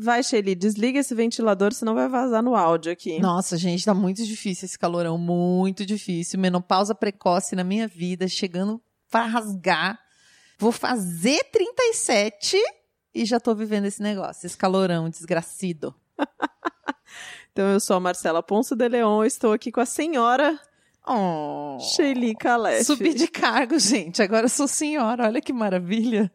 Vai, 0.00 0.22
Shelly, 0.22 0.54
desliga 0.54 1.00
esse 1.00 1.12
ventilador, 1.14 1.72
senão 1.72 1.94
vai 1.94 2.08
vazar 2.08 2.40
no 2.42 2.54
áudio 2.54 2.92
aqui. 2.92 3.18
Nossa, 3.18 3.56
gente, 3.56 3.84
tá 3.84 3.92
muito 3.92 4.24
difícil 4.24 4.66
esse 4.66 4.78
calorão, 4.78 5.18
muito 5.18 5.84
difícil. 5.84 6.38
Menopausa 6.38 6.94
precoce 6.94 7.56
na 7.56 7.64
minha 7.64 7.88
vida, 7.88 8.28
chegando 8.28 8.80
pra 9.10 9.24
rasgar. 9.24 9.98
Vou 10.58 10.70
fazer 10.70 11.42
37 11.50 12.56
e 13.12 13.24
já 13.24 13.40
tô 13.40 13.54
vivendo 13.54 13.86
esse 13.86 14.00
negócio, 14.00 14.46
esse 14.46 14.56
calorão 14.56 15.08
desgracido. 15.08 15.94
Então 17.50 17.66
eu 17.72 17.80
sou 17.80 17.96
a 17.96 18.00
Marcela 18.00 18.40
Ponce 18.40 18.76
de 18.76 18.88
Leon, 18.88 19.24
estou 19.24 19.52
aqui 19.52 19.72
com 19.72 19.80
a 19.80 19.86
senhora 19.86 20.60
Oh, 21.10 21.78
Shelly 21.80 22.34
Calef. 22.34 22.84
Subi 22.84 23.14
de 23.14 23.26
cargo, 23.26 23.78
gente. 23.78 24.22
Agora 24.22 24.44
eu 24.44 24.50
sou 24.50 24.68
senhora. 24.68 25.24
Olha 25.24 25.40
que 25.40 25.54
maravilha. 25.54 26.30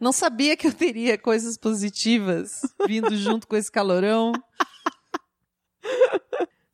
Não 0.00 0.12
sabia 0.12 0.56
que 0.56 0.66
eu 0.66 0.72
teria 0.72 1.16
coisas 1.16 1.56
positivas 1.56 2.60
vindo 2.86 3.16
junto 3.16 3.46
com 3.46 3.56
esse 3.56 3.70
calorão. 3.70 4.32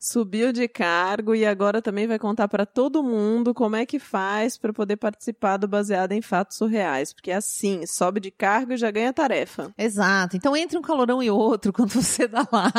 Subiu 0.02 0.50
de 0.50 0.66
cargo 0.66 1.34
e 1.34 1.44
agora 1.44 1.82
também 1.82 2.06
vai 2.06 2.18
contar 2.18 2.48
para 2.48 2.64
todo 2.64 3.02
mundo 3.02 3.52
como 3.52 3.76
é 3.76 3.84
que 3.84 3.98
faz 3.98 4.56
para 4.56 4.72
poder 4.72 4.96
participar 4.96 5.58
do 5.58 5.68
baseado 5.68 6.12
em 6.12 6.22
fatos 6.22 6.56
surreais, 6.56 7.12
porque 7.12 7.30
é 7.30 7.34
assim, 7.34 7.84
sobe 7.84 8.18
de 8.18 8.30
cargo 8.30 8.72
e 8.72 8.78
já 8.78 8.90
ganha 8.90 9.12
tarefa. 9.12 9.70
Exato. 9.76 10.38
Então 10.38 10.56
entre 10.56 10.78
um 10.78 10.80
calorão 10.80 11.22
e 11.22 11.30
outro 11.30 11.70
quando 11.70 11.90
você 11.90 12.26
dá 12.26 12.48
lá 12.50 12.72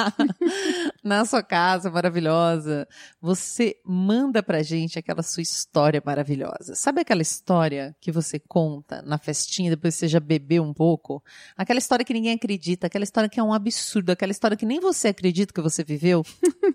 na 1.03 1.23
sua 1.23 1.43
casa 1.43 1.91
maravilhosa, 1.91 2.87
você 3.21 3.75
manda 3.85 4.41
pra 4.41 4.63
gente 4.63 4.97
aquela 4.97 5.21
sua 5.21 5.43
história 5.43 6.01
maravilhosa. 6.03 6.73
Sabe 6.73 7.01
aquela 7.01 7.21
história 7.21 7.95
que 8.01 8.11
você 8.11 8.39
conta 8.39 9.03
na 9.03 9.19
festinha 9.19 9.69
depois 9.69 9.93
você 9.93 10.07
já 10.07 10.19
bebeu 10.19 10.63
um 10.63 10.73
pouco? 10.73 11.23
Aquela 11.55 11.77
história 11.77 12.03
que 12.03 12.15
ninguém 12.15 12.33
acredita, 12.33 12.87
aquela 12.87 13.03
história 13.03 13.29
que 13.29 13.39
é 13.39 13.43
um 13.43 13.53
absurdo, 13.53 14.09
aquela 14.09 14.31
história 14.31 14.57
que 14.57 14.65
nem 14.65 14.79
você 14.79 15.09
acredita 15.09 15.53
que 15.53 15.61
você 15.61 15.83
viveu? 15.83 16.25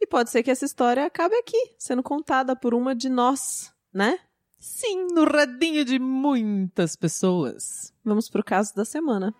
E 0.00 0.06
pode 0.06 0.30
ser 0.30 0.42
que 0.42 0.50
essa 0.50 0.64
história 0.64 1.04
acabe 1.04 1.34
aqui, 1.36 1.74
sendo 1.78 2.02
contada 2.02 2.56
por 2.56 2.72
uma 2.72 2.94
de 2.94 3.08
nós, 3.08 3.70
né? 3.92 4.18
Sim, 4.58 5.06
no 5.12 5.24
radinho 5.24 5.84
de 5.84 5.98
muitas 5.98 6.96
pessoas. 6.96 7.92
Vamos 8.04 8.28
pro 8.28 8.42
caso 8.42 8.74
da 8.74 8.84
semana. 8.84 9.34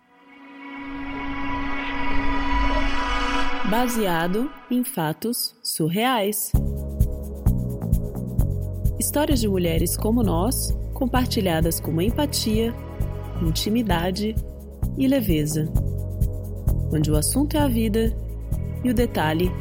Baseado 3.69 4.51
em 4.71 4.83
fatos 4.83 5.55
surreais. 5.61 6.51
Histórias 8.99 9.39
de 9.39 9.47
mulheres 9.47 9.95
como 9.95 10.23
nós, 10.23 10.75
compartilhadas 10.93 11.79
com 11.79 12.01
empatia, 12.01 12.73
intimidade 13.41 14.35
e 14.97 15.07
leveza. 15.07 15.71
Onde 16.91 17.11
o 17.11 17.15
assunto 17.15 17.57
é 17.57 17.59
a 17.59 17.67
vida 17.67 18.11
e 18.83 18.89
o 18.89 18.93
detalhe, 18.93 19.51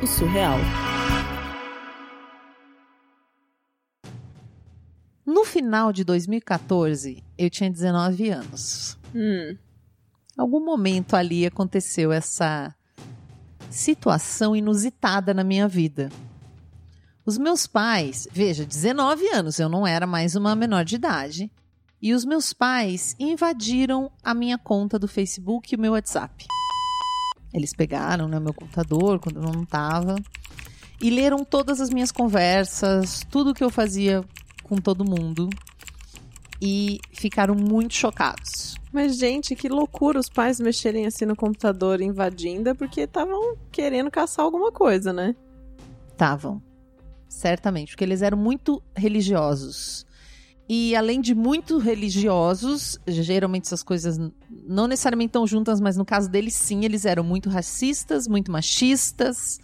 o 0.00 0.06
surreal. 0.06 0.58
No 5.26 5.44
final 5.44 5.92
de 5.92 6.04
2014, 6.04 7.24
eu 7.36 7.50
tinha 7.50 7.68
19 7.68 8.30
anos. 8.30 8.96
Hum, 9.12 9.56
Algum 10.40 10.64
momento 10.64 11.16
ali 11.16 11.44
aconteceu 11.44 12.10
essa 12.10 12.74
situação 13.70 14.54
inusitada 14.54 15.32
na 15.32 15.44
minha 15.44 15.66
vida. 15.66 16.10
Os 17.24 17.38
meus 17.38 17.66
pais, 17.66 18.26
veja, 18.30 18.66
19 18.66 19.28
anos, 19.28 19.58
eu 19.58 19.68
não 19.68 19.86
era 19.86 20.06
mais 20.06 20.34
uma 20.34 20.56
menor 20.56 20.84
de 20.84 20.96
idade, 20.96 21.50
e 22.02 22.12
os 22.12 22.24
meus 22.24 22.52
pais 22.52 23.14
invadiram 23.18 24.10
a 24.22 24.34
minha 24.34 24.58
conta 24.58 24.98
do 24.98 25.06
Facebook 25.06 25.72
e 25.72 25.76
o 25.76 25.80
meu 25.80 25.92
WhatsApp. 25.92 26.46
Eles 27.52 27.74
pegaram 27.74 28.26
né, 28.26 28.40
meu 28.40 28.54
computador 28.54 29.18
quando 29.18 29.36
eu 29.36 29.52
não 29.52 29.62
estava 29.62 30.16
e 31.00 31.10
leram 31.10 31.44
todas 31.44 31.80
as 31.80 31.90
minhas 31.90 32.10
conversas, 32.10 33.24
tudo 33.30 33.54
que 33.54 33.64
eu 33.64 33.70
fazia 33.70 34.24
com 34.62 34.76
todo 34.76 35.04
mundo 35.04 35.48
e 36.60 37.00
ficaram 37.12 37.54
muito 37.54 37.94
chocados. 37.94 38.76
Mas, 38.92 39.16
gente, 39.16 39.54
que 39.54 39.68
loucura 39.68 40.18
os 40.18 40.28
pais 40.28 40.60
mexerem 40.60 41.06
assim 41.06 41.24
no 41.24 41.36
computador 41.36 42.00
invadindo, 42.00 42.68
é 42.68 42.74
porque 42.74 43.02
estavam 43.02 43.56
querendo 43.70 44.10
caçar 44.10 44.44
alguma 44.44 44.70
coisa, 44.70 45.12
né? 45.12 45.34
Estavam. 46.10 46.60
Certamente, 47.28 47.92
porque 47.92 48.04
eles 48.04 48.20
eram 48.20 48.36
muito 48.36 48.82
religiosos. 48.94 50.04
E 50.68 50.94
além 50.94 51.20
de 51.20 51.34
muito 51.34 51.78
religiosos, 51.78 52.98
geralmente 53.06 53.64
essas 53.64 53.82
coisas 53.82 54.18
não 54.68 54.86
necessariamente 54.86 55.30
estão 55.30 55.46
juntas, 55.46 55.80
mas 55.80 55.96
no 55.96 56.04
caso 56.04 56.28
deles 56.28 56.54
sim, 56.54 56.84
eles 56.84 57.04
eram 57.04 57.24
muito 57.24 57.48
racistas, 57.48 58.28
muito 58.28 58.52
machistas. 58.52 59.58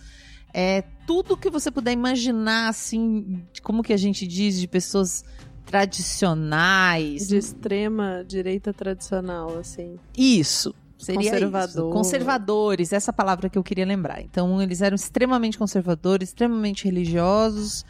É, 0.52 0.82
tudo 1.06 1.36
que 1.36 1.50
você 1.50 1.70
puder 1.70 1.92
imaginar, 1.92 2.68
assim, 2.68 3.40
como 3.62 3.82
que 3.82 3.92
a 3.92 3.96
gente 3.96 4.26
diz, 4.26 4.58
de 4.58 4.66
pessoas 4.66 5.24
tradicionais. 5.66 7.28
De 7.28 7.37
extrema 7.37 8.25
direita 8.27 8.72
tradicional, 8.72 9.59
assim. 9.59 9.99
Isso. 10.16 10.75
Seria 10.99 11.32
Conservador. 11.32 11.69
isso. 11.69 11.91
Conservadores, 11.91 12.93
essa 12.93 13.12
palavra 13.12 13.50
que 13.50 13.59
eu 13.59 13.62
queria 13.62 13.84
lembrar. 13.84 14.22
Então, 14.22 14.62
eles 14.62 14.81
eram 14.81 14.94
extremamente 14.94 15.59
conservadores, 15.59 16.31
extremamente 16.31 16.84
religiosos 16.84 17.84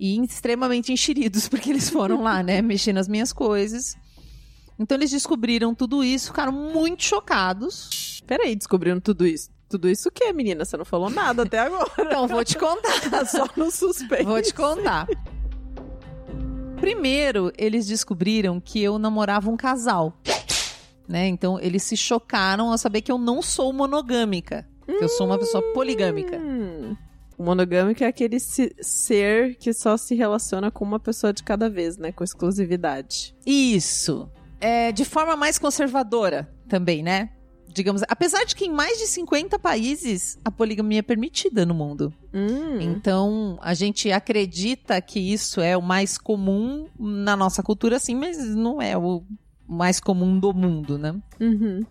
e 0.00 0.20
extremamente 0.20 0.92
enxeridos, 0.92 1.46
porque 1.48 1.70
eles 1.70 1.88
foram 1.88 2.22
lá, 2.22 2.42
né, 2.42 2.60
mexer 2.60 2.92
nas 2.92 3.06
minhas 3.06 3.32
coisas. 3.32 3.96
Então, 4.78 4.96
eles 4.96 5.10
descobriram 5.10 5.74
tudo 5.74 6.02
isso, 6.02 6.28
ficaram 6.28 6.52
muito 6.52 7.04
chocados. 7.04 8.20
Peraí, 8.26 8.56
descobrindo 8.56 9.00
tudo 9.00 9.26
isso. 9.26 9.50
Tudo 9.68 9.88
isso 9.88 10.08
o 10.08 10.12
quê, 10.12 10.32
menina? 10.32 10.64
Você 10.64 10.76
não 10.76 10.84
falou 10.84 11.08
nada 11.08 11.44
até 11.44 11.60
agora. 11.60 11.90
Então, 11.98 12.26
vou 12.26 12.44
te 12.44 12.58
contar. 12.58 13.00
Só 13.26 13.48
no 13.56 13.70
suspeito. 13.70 14.24
Vou 14.24 14.42
te 14.42 14.52
contar. 14.52 15.06
Primeiro, 16.82 17.52
eles 17.56 17.86
descobriram 17.86 18.58
que 18.60 18.82
eu 18.82 18.98
namorava 18.98 19.48
um 19.48 19.56
casal. 19.56 20.18
Né? 21.08 21.28
Então, 21.28 21.58
eles 21.60 21.84
se 21.84 21.96
chocaram 21.96 22.72
ao 22.72 22.76
saber 22.76 23.02
que 23.02 23.12
eu 23.12 23.18
não 23.18 23.40
sou 23.40 23.72
monogâmica. 23.72 24.66
Que 24.84 25.04
eu 25.04 25.08
sou 25.08 25.26
uma 25.26 25.38
pessoa 25.38 25.62
poligâmica. 25.72 26.36
Hum. 26.38 26.96
O 27.38 27.44
monogâmico 27.44 28.02
é 28.02 28.08
aquele 28.08 28.40
se- 28.40 28.74
ser 28.80 29.54
que 29.56 29.72
só 29.72 29.96
se 29.96 30.16
relaciona 30.16 30.72
com 30.72 30.84
uma 30.84 30.98
pessoa 30.98 31.32
de 31.32 31.44
cada 31.44 31.70
vez, 31.70 31.96
né? 31.96 32.10
Com 32.10 32.24
exclusividade. 32.24 33.32
Isso. 33.46 34.28
É, 34.60 34.90
de 34.90 35.04
forma 35.04 35.36
mais 35.36 35.58
conservadora 35.60 36.52
também, 36.68 37.00
né? 37.02 37.30
Digamos, 37.72 38.02
apesar 38.08 38.44
de 38.44 38.54
que 38.54 38.66
em 38.66 38.72
mais 38.72 38.98
de 38.98 39.06
50 39.06 39.58
países 39.58 40.38
a 40.44 40.50
poligamia 40.50 40.98
é 40.98 41.02
permitida 41.02 41.64
no 41.64 41.74
mundo. 41.74 42.12
Hum. 42.32 42.80
Então, 42.80 43.58
a 43.62 43.74
gente 43.74 44.10
acredita 44.12 45.00
que 45.00 45.18
isso 45.18 45.60
é 45.60 45.76
o 45.76 45.82
mais 45.82 46.18
comum 46.18 46.88
na 46.98 47.36
nossa 47.36 47.62
cultura, 47.62 47.98
sim, 47.98 48.14
mas 48.14 48.38
não 48.38 48.80
é 48.80 48.96
o 48.96 49.22
mais 49.66 50.00
comum 50.00 50.38
do 50.38 50.52
mundo, 50.52 50.98
né? 50.98 51.14
Uhum. 51.40 51.84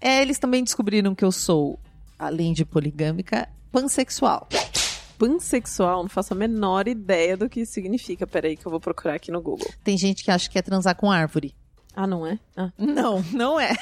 É, 0.00 0.20
eles 0.20 0.38
também 0.38 0.62
descobriram 0.62 1.14
que 1.14 1.24
eu 1.24 1.32
sou, 1.32 1.78
além 2.18 2.52
de 2.52 2.64
poligâmica, 2.64 3.48
pansexual. 3.72 4.48
Pansexual, 5.18 6.02
não 6.02 6.10
faço 6.10 6.34
a 6.34 6.36
menor 6.36 6.88
ideia 6.88 7.36
do 7.36 7.48
que 7.48 7.60
isso 7.60 7.72
significa. 7.72 8.26
Peraí 8.26 8.56
que 8.56 8.66
eu 8.66 8.70
vou 8.70 8.80
procurar 8.80 9.14
aqui 9.14 9.30
no 9.30 9.40
Google. 9.40 9.66
Tem 9.82 9.96
gente 9.96 10.24
que 10.24 10.30
acha 10.30 10.50
que 10.50 10.58
é 10.58 10.62
transar 10.62 10.96
com 10.96 11.10
árvore. 11.10 11.54
Ah, 11.96 12.06
não 12.06 12.26
é? 12.26 12.38
Ah. 12.56 12.72
Não, 12.76 13.22
não 13.32 13.58
é. 13.60 13.72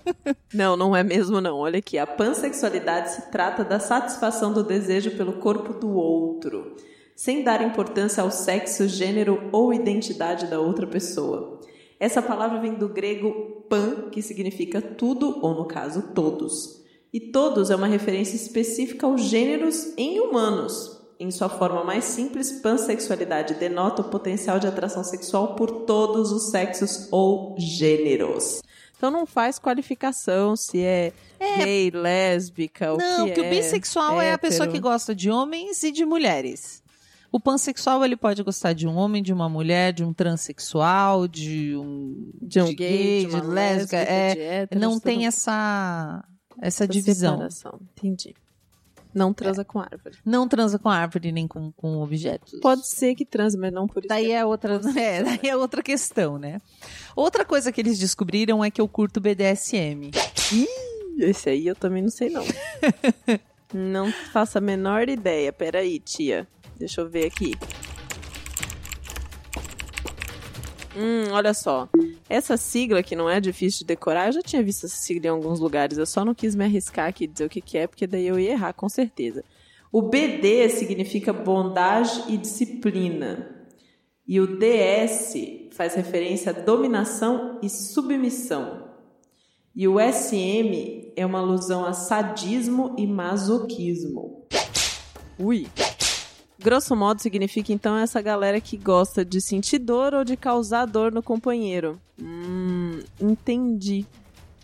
Não, 0.52 0.76
não 0.76 0.96
é 0.96 1.02
mesmo 1.02 1.40
não. 1.40 1.58
Olha 1.58 1.78
aqui, 1.78 1.98
a 1.98 2.06
pansexualidade 2.06 3.10
se 3.10 3.30
trata 3.30 3.62
da 3.62 3.78
satisfação 3.78 4.52
do 4.52 4.64
desejo 4.64 5.10
pelo 5.10 5.34
corpo 5.34 5.74
do 5.74 5.90
outro, 5.94 6.74
sem 7.14 7.44
dar 7.44 7.60
importância 7.60 8.22
ao 8.22 8.30
sexo, 8.30 8.88
gênero 8.88 9.50
ou 9.52 9.74
identidade 9.74 10.46
da 10.46 10.58
outra 10.58 10.86
pessoa. 10.86 11.60
Essa 12.00 12.22
palavra 12.22 12.58
vem 12.60 12.74
do 12.74 12.88
grego 12.88 13.66
pan, 13.68 14.08
que 14.10 14.22
significa 14.22 14.80
tudo 14.80 15.38
ou 15.42 15.54
no 15.54 15.66
caso 15.66 16.14
todos. 16.14 16.82
E 17.12 17.20
todos 17.20 17.70
é 17.70 17.76
uma 17.76 17.86
referência 17.86 18.36
específica 18.36 19.06
aos 19.06 19.22
gêneros 19.22 19.92
em 19.96 20.18
humanos. 20.20 20.97
Em 21.20 21.30
sua 21.32 21.48
forma 21.48 21.82
mais 21.82 22.04
simples, 22.04 22.52
pansexualidade 22.60 23.54
denota 23.54 24.02
o 24.02 24.08
potencial 24.08 24.60
de 24.60 24.68
atração 24.68 25.02
sexual 25.02 25.56
por 25.56 25.84
todos 25.84 26.30
os 26.30 26.50
sexos 26.50 27.08
ou 27.10 27.56
gêneros. 27.58 28.60
Então 28.96 29.10
não 29.10 29.26
faz 29.26 29.58
qualificação 29.58 30.54
se 30.56 30.80
é, 30.80 31.12
gay, 31.58 31.90
lésbica, 31.90 32.94
o 32.94 32.96
não, 32.96 33.26
que 33.26 33.32
porque 33.32 33.40
é 33.40 33.46
o 33.46 33.50
bissexual 33.50 34.20
é 34.20 34.32
a 34.32 34.38
pessoa 34.38 34.68
que 34.68 34.78
gosta 34.78 35.14
de 35.14 35.30
homens 35.30 35.82
e 35.82 35.90
de 35.90 36.04
mulheres. 36.04 36.82
O 37.30 37.38
pansexual 37.38 38.04
ele 38.04 38.16
pode 38.16 38.42
gostar 38.42 38.72
de 38.72 38.86
um 38.88 38.96
homem, 38.96 39.22
de 39.22 39.32
uma 39.32 39.48
mulher, 39.48 39.92
de 39.92 40.02
um 40.02 40.12
transexual, 40.12 41.28
de 41.28 41.76
um, 41.76 42.30
De 42.40 42.60
um 42.60 42.74
gay, 42.74 43.26
de, 43.26 43.34
uma 43.34 43.42
lésbica. 43.42 43.96
lésbica, 43.98 44.12
É, 44.12 44.66
de 44.66 44.78
não 44.78 44.98
tem 44.98 45.26
essa 45.26 46.24
essa 46.60 46.84
essa 46.84 46.88
divisão. 46.88 47.32
separação. 47.34 47.80
Entendi. 47.96 48.34
Não 49.14 49.32
transa 49.32 49.64
com 49.64 49.80
árvore. 49.80 50.16
Não 50.24 50.46
transa 50.46 50.78
com 50.78 50.88
árvore 50.88 51.32
nem 51.32 51.46
com, 51.48 51.72
com 51.72 51.98
objetos. 51.98 52.58
Pode 52.60 52.86
ser 52.86 53.14
que 53.14 53.24
transa, 53.24 53.58
mas 53.58 53.72
não 53.72 53.86
por 53.86 54.00
isso. 54.00 54.08
Daí 54.08 54.26
que 54.26 54.32
é 54.32 54.44
outra, 54.44 54.80
é, 54.96 55.22
daí 55.22 55.40
é 55.44 55.56
outra 55.56 55.82
questão, 55.82 56.38
né? 56.38 56.60
Outra 57.16 57.44
coisa 57.44 57.72
que 57.72 57.80
eles 57.80 57.98
descobriram 57.98 58.64
é 58.64 58.70
que 58.70 58.80
eu 58.80 58.88
curto 58.88 59.20
BDSM. 59.20 60.10
Esse 61.18 61.50
aí 61.50 61.66
eu 61.66 61.74
também 61.74 62.02
não 62.02 62.10
sei, 62.10 62.30
não. 62.30 62.44
não 63.72 64.12
faço 64.32 64.58
a 64.58 64.60
menor 64.60 65.08
ideia. 65.08 65.52
Peraí, 65.52 65.98
tia. 65.98 66.46
Deixa 66.78 67.00
eu 67.00 67.08
ver 67.08 67.26
aqui. 67.26 67.54
Hum, 70.96 71.30
olha 71.32 71.54
só. 71.54 71.88
Essa 72.28 72.56
sigla 72.56 73.02
que 73.02 73.16
não 73.16 73.28
é 73.28 73.40
difícil 73.40 73.80
de 73.80 73.86
decorar, 73.86 74.26
eu 74.26 74.32
já 74.32 74.42
tinha 74.42 74.62
visto 74.62 74.86
essa 74.86 74.96
sigla 74.96 75.26
em 75.26 75.30
alguns 75.30 75.60
lugares. 75.60 75.96
Eu 75.96 76.06
só 76.06 76.24
não 76.24 76.34
quis 76.34 76.54
me 76.54 76.64
arriscar 76.64 77.08
aqui 77.08 77.26
dizer 77.26 77.46
o 77.46 77.48
que, 77.48 77.60
que 77.60 77.78
é, 77.78 77.86
porque 77.86 78.06
daí 78.06 78.26
eu 78.26 78.38
ia 78.38 78.52
errar, 78.52 78.72
com 78.74 78.88
certeza. 78.88 79.44
O 79.90 80.02
BD 80.02 80.68
significa 80.68 81.32
bondade 81.32 82.24
e 82.28 82.36
disciplina. 82.36 83.56
E 84.26 84.38
o 84.40 84.58
DS 84.58 85.34
faz 85.72 85.94
referência 85.94 86.50
a 86.50 86.60
dominação 86.60 87.58
e 87.62 87.70
submissão. 87.70 88.88
E 89.74 89.88
o 89.88 89.98
SM 89.98 91.12
é 91.16 91.24
uma 91.24 91.38
alusão 91.38 91.86
a 91.86 91.94
sadismo 91.94 92.94
e 92.98 93.06
masoquismo. 93.06 94.46
Ui. 95.38 95.66
Grosso 96.60 96.96
modo, 96.96 97.22
significa 97.22 97.72
então 97.72 97.96
essa 97.96 98.20
galera 98.20 98.60
que 98.60 98.76
gosta 98.76 99.24
de 99.24 99.40
sentir 99.40 99.78
dor 99.78 100.12
ou 100.12 100.24
de 100.24 100.36
causar 100.36 100.86
dor 100.86 101.12
no 101.12 101.22
companheiro. 101.22 102.00
Hum, 102.20 103.00
entendi. 103.20 104.04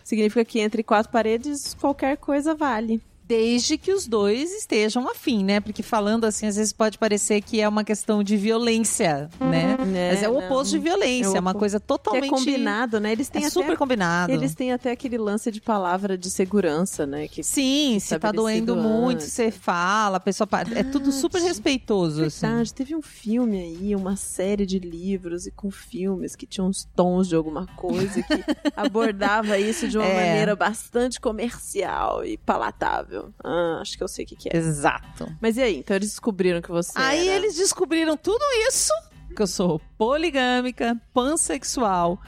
Significa 0.02 0.44
que 0.44 0.58
entre 0.58 0.82
quatro 0.82 1.12
paredes 1.12 1.72
qualquer 1.74 2.16
coisa 2.16 2.54
vale. 2.54 3.00
Desde 3.26 3.78
que 3.78 3.92
os 3.92 4.06
dois 4.06 4.52
estejam 4.52 5.08
afim, 5.08 5.42
né? 5.42 5.58
Porque 5.60 5.82
falando 5.82 6.24
assim, 6.24 6.46
às 6.46 6.56
vezes 6.56 6.72
pode 6.72 6.98
parecer 6.98 7.40
que 7.40 7.60
é 7.60 7.68
uma 7.68 7.82
questão 7.84 8.22
de 8.22 8.36
violência, 8.36 9.30
né? 9.40 9.76
Mas 10.10 10.22
é 10.22 10.28
o 10.28 10.34
não. 10.34 10.44
oposto 10.46 10.72
de 10.72 10.78
violência, 10.78 11.34
É 11.34 11.36
é 11.36 11.40
uma 11.40 11.54
coisa 11.54 11.80
Que 11.80 11.86
totalmente... 11.86 12.26
é 12.26 12.28
combinado, 12.28 13.00
né? 13.00 13.12
Eles 13.12 13.28
têm 13.28 13.42
É 13.42 13.46
até 13.46 13.50
super 13.52 13.76
combinado. 13.78 14.32
eles 14.32 14.54
têm 14.54 14.72
até 14.72 14.90
aquele 14.90 15.16
lance 15.18 15.50
de 15.50 15.60
palavra 15.60 16.18
de 16.18 16.30
segurança, 16.30 17.06
né? 17.06 17.26
Que 17.28 17.42
Sim, 17.42 17.98
se 18.00 18.18
tá 18.18 18.30
doendo 18.30 18.76
muito, 18.76 19.18
antes. 19.22 19.32
você 19.32 19.50
fala, 19.50 20.18
a 20.18 20.20
pessoa... 20.20 20.48
É 20.74 20.82
tudo 20.82 21.10
super 21.12 21.38
Verdade. 21.38 21.48
respeitoso, 21.48 22.24
assim. 22.24 22.46
Verdade, 22.46 22.74
teve 22.74 22.94
um 22.94 23.02
filme 23.02 23.58
aí, 23.58 23.96
uma 23.96 24.16
série 24.16 24.66
de 24.66 24.78
livros 24.78 25.46
e 25.46 25.50
com 25.50 25.70
filmes 25.70 26.36
que 26.36 26.46
tinham 26.46 26.68
uns 26.68 26.84
tons 26.94 27.28
de 27.28 27.34
alguma 27.36 27.66
coisa 27.76 28.22
que 28.22 28.32
abordava 28.76 29.58
isso 29.58 29.88
de 29.88 29.96
uma 29.98 30.06
É. 30.06 30.14
maneira 30.28 30.54
bastante 30.56 31.20
comercial 31.20 32.24
e 32.24 32.36
palatável. 32.36 33.13
Ah, 33.42 33.78
acho 33.80 33.96
que 33.96 34.02
eu 34.04 34.08
sei 34.08 34.24
o 34.24 34.28
que, 34.28 34.36
que 34.36 34.48
é. 34.48 34.56
Exato. 34.56 35.26
Mas 35.40 35.56
e 35.56 35.62
aí? 35.62 35.76
Então 35.78 35.94
eles 35.96 36.10
descobriram 36.10 36.60
que 36.62 36.70
você. 36.70 36.92
Aí 36.94 37.28
era- 37.28 37.36
eles 37.36 37.56
descobriram 37.56 38.16
tudo 38.16 38.42
isso, 38.68 38.92
que 39.34 39.42
eu 39.42 39.46
sou 39.46 39.80
poligâmica, 39.98 41.00
pansexual, 41.12 42.20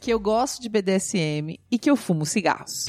que 0.00 0.10
eu 0.12 0.18
gosto 0.20 0.60
de 0.60 0.68
BDSM 0.68 1.58
e 1.70 1.78
que 1.78 1.90
eu 1.90 1.96
fumo 1.96 2.26
cigarros. 2.26 2.86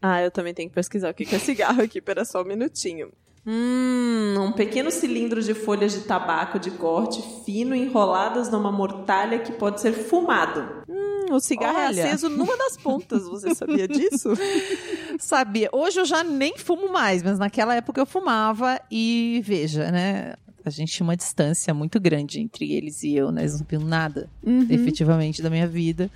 Ah, 0.00 0.22
eu 0.22 0.30
também 0.30 0.52
tenho 0.54 0.68
que 0.68 0.74
pesquisar 0.74 1.10
o 1.10 1.14
que 1.14 1.24
que 1.24 1.34
é 1.34 1.38
cigarro 1.38 1.82
aqui, 1.82 2.00
pera 2.00 2.24
só 2.24 2.42
um 2.42 2.44
minutinho. 2.44 3.10
Hum, 3.46 4.36
um 4.38 4.52
pequeno 4.52 4.90
cilindro 4.90 5.42
de 5.42 5.52
folhas 5.52 5.92
de 5.92 6.00
tabaco 6.00 6.58
de 6.58 6.70
corte 6.70 7.22
fino 7.44 7.74
enroladas 7.74 8.50
numa 8.50 8.72
mortalha 8.72 9.38
que 9.38 9.52
pode 9.52 9.80
ser 9.82 9.92
fumado. 9.92 10.82
Hum, 10.88 11.13
o 11.36 11.40
cigarro 11.40 11.76
Olha. 11.78 12.00
é 12.00 12.04
aceso 12.08 12.28
numa 12.28 12.56
das 12.56 12.76
pontas, 12.76 13.24
você 13.24 13.54
sabia 13.54 13.86
disso? 13.88 14.30
Sabia? 15.18 15.68
Hoje 15.72 16.00
eu 16.00 16.04
já 16.04 16.24
nem 16.24 16.56
fumo 16.58 16.92
mais, 16.92 17.22
mas 17.22 17.38
naquela 17.38 17.74
época 17.74 18.00
eu 18.00 18.06
fumava 18.06 18.80
e 18.90 19.40
veja, 19.44 19.90
né? 19.90 20.34
A 20.64 20.70
gente 20.70 20.92
tinha 20.92 21.04
uma 21.06 21.16
distância 21.16 21.72
muito 21.74 22.00
grande 22.00 22.40
entre 22.40 22.72
eles 22.72 23.02
e 23.02 23.14
eu, 23.14 23.30
né? 23.30 23.42
Eles 23.42 23.52
não 23.52 23.58
sabiam 23.60 23.82
nada, 23.82 24.28
Uhum. 24.42 24.66
efetivamente, 24.70 25.40
da 25.42 25.50
minha 25.50 25.66
vida. 25.68 26.10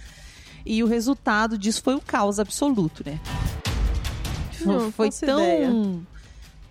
E 0.67 0.83
o 0.83 0.87
resultado 0.87 1.57
disso 1.57 1.83
foi 1.83 1.95
o 1.95 2.01
caos 2.01 2.39
absoluto, 2.41 3.03
né? 3.07 3.21
Não, 4.65 4.91
foi 4.91 5.11
tão, 5.11 5.39
ideia. 5.41 5.71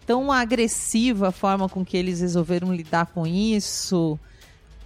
tão 0.05 0.31
agressiva 0.31 1.29
a 1.29 1.31
forma 1.31 1.69
com 1.69 1.85
que 1.85 1.95
eles 1.95 2.19
resolveram 2.19 2.73
lidar 2.73 3.05
com 3.07 3.25
isso. 3.25 4.19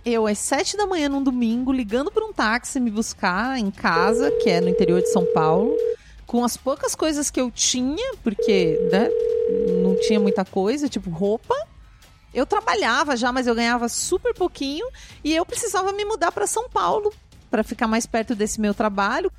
Eu, 0.03 0.25
às 0.25 0.39
sete 0.39 0.75
da 0.75 0.87
manhã 0.87 1.07
num 1.07 1.21
domingo, 1.21 1.71
ligando 1.71 2.11
para 2.11 2.25
um 2.25 2.33
táxi 2.33 2.79
me 2.79 2.89
buscar 2.89 3.59
em 3.59 3.69
casa, 3.69 4.31
que 4.41 4.49
é 4.49 4.59
no 4.59 4.67
interior 4.67 4.99
de 4.99 5.11
São 5.11 5.25
Paulo, 5.31 5.75
com 6.25 6.43
as 6.43 6.57
poucas 6.57 6.95
coisas 6.95 7.29
que 7.29 7.39
eu 7.39 7.51
tinha, 7.51 8.15
porque 8.23 8.79
né, 8.91 9.09
não 9.83 9.95
tinha 9.99 10.19
muita 10.19 10.43
coisa, 10.43 10.89
tipo 10.89 11.09
roupa. 11.09 11.53
Eu 12.33 12.45
trabalhava 12.45 13.15
já, 13.15 13.31
mas 13.31 13.45
eu 13.45 13.53
ganhava 13.53 13.87
super 13.89 14.33
pouquinho 14.33 14.87
e 15.23 15.35
eu 15.35 15.45
precisava 15.45 15.91
me 15.91 16.05
mudar 16.05 16.31
para 16.31 16.47
São 16.47 16.69
Paulo 16.69 17.13
para 17.49 17.63
ficar 17.63 17.87
mais 17.87 18.05
perto 18.05 18.33
desse 18.33 18.59
meu 18.61 18.73
trabalho 18.73 19.31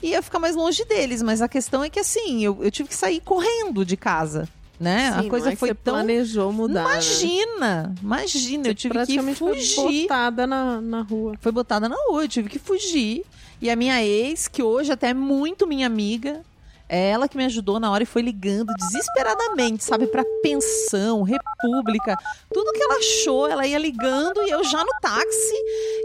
e 0.00 0.10
ia 0.10 0.22
ficar 0.22 0.38
mais 0.38 0.54
longe 0.54 0.84
deles. 0.84 1.20
Mas 1.20 1.42
a 1.42 1.48
questão 1.48 1.82
é 1.82 1.90
que 1.90 1.98
assim, 1.98 2.44
eu, 2.44 2.62
eu 2.62 2.70
tive 2.70 2.88
que 2.88 2.94
sair 2.94 3.20
correndo 3.20 3.84
de 3.84 3.96
casa, 3.96 4.48
né? 4.78 5.12
Sim, 5.20 5.26
a 5.26 5.30
coisa 5.30 5.52
é 5.52 5.56
foi 5.56 5.68
você 5.68 5.74
tão 5.74 5.94
planejou 5.94 6.52
mudar. 6.52 6.84
né? 6.84 6.90
Imagina, 6.90 7.94
imagina, 8.02 8.68
eu 8.68 8.74
tive 8.74 8.92
que 8.92 8.98
praticamente 8.98 9.38
foi 9.38 9.54
fugir. 9.54 10.02
botada 10.02 10.46
na, 10.46 10.80
na 10.80 11.00
rua. 11.02 11.34
Foi 11.40 11.52
botada 11.52 11.88
na 11.88 11.96
rua, 12.08 12.24
eu 12.24 12.28
tive 12.28 12.48
que 12.48 12.58
fugir. 12.58 13.24
E 13.60 13.70
a 13.70 13.76
minha 13.76 14.04
ex, 14.04 14.48
que 14.48 14.62
hoje 14.62 14.92
até 14.92 15.08
é 15.08 15.14
muito 15.14 15.66
minha 15.66 15.86
amiga, 15.86 16.42
é 16.88 17.10
ela 17.10 17.26
que 17.28 17.36
me 17.36 17.44
ajudou 17.46 17.80
na 17.80 17.90
hora 17.90 18.02
e 18.02 18.06
foi 18.06 18.22
ligando 18.22 18.72
desesperadamente, 18.74 19.82
sabe, 19.82 20.06
pra 20.06 20.22
pensão, 20.42 21.22
república, 21.22 22.16
tudo 22.52 22.72
que 22.72 22.82
ela 22.82 22.98
achou, 22.98 23.48
ela 23.48 23.66
ia 23.66 23.78
ligando 23.78 24.42
e 24.42 24.50
eu 24.50 24.62
já 24.62 24.84
no 24.84 24.92
táxi 25.00 25.54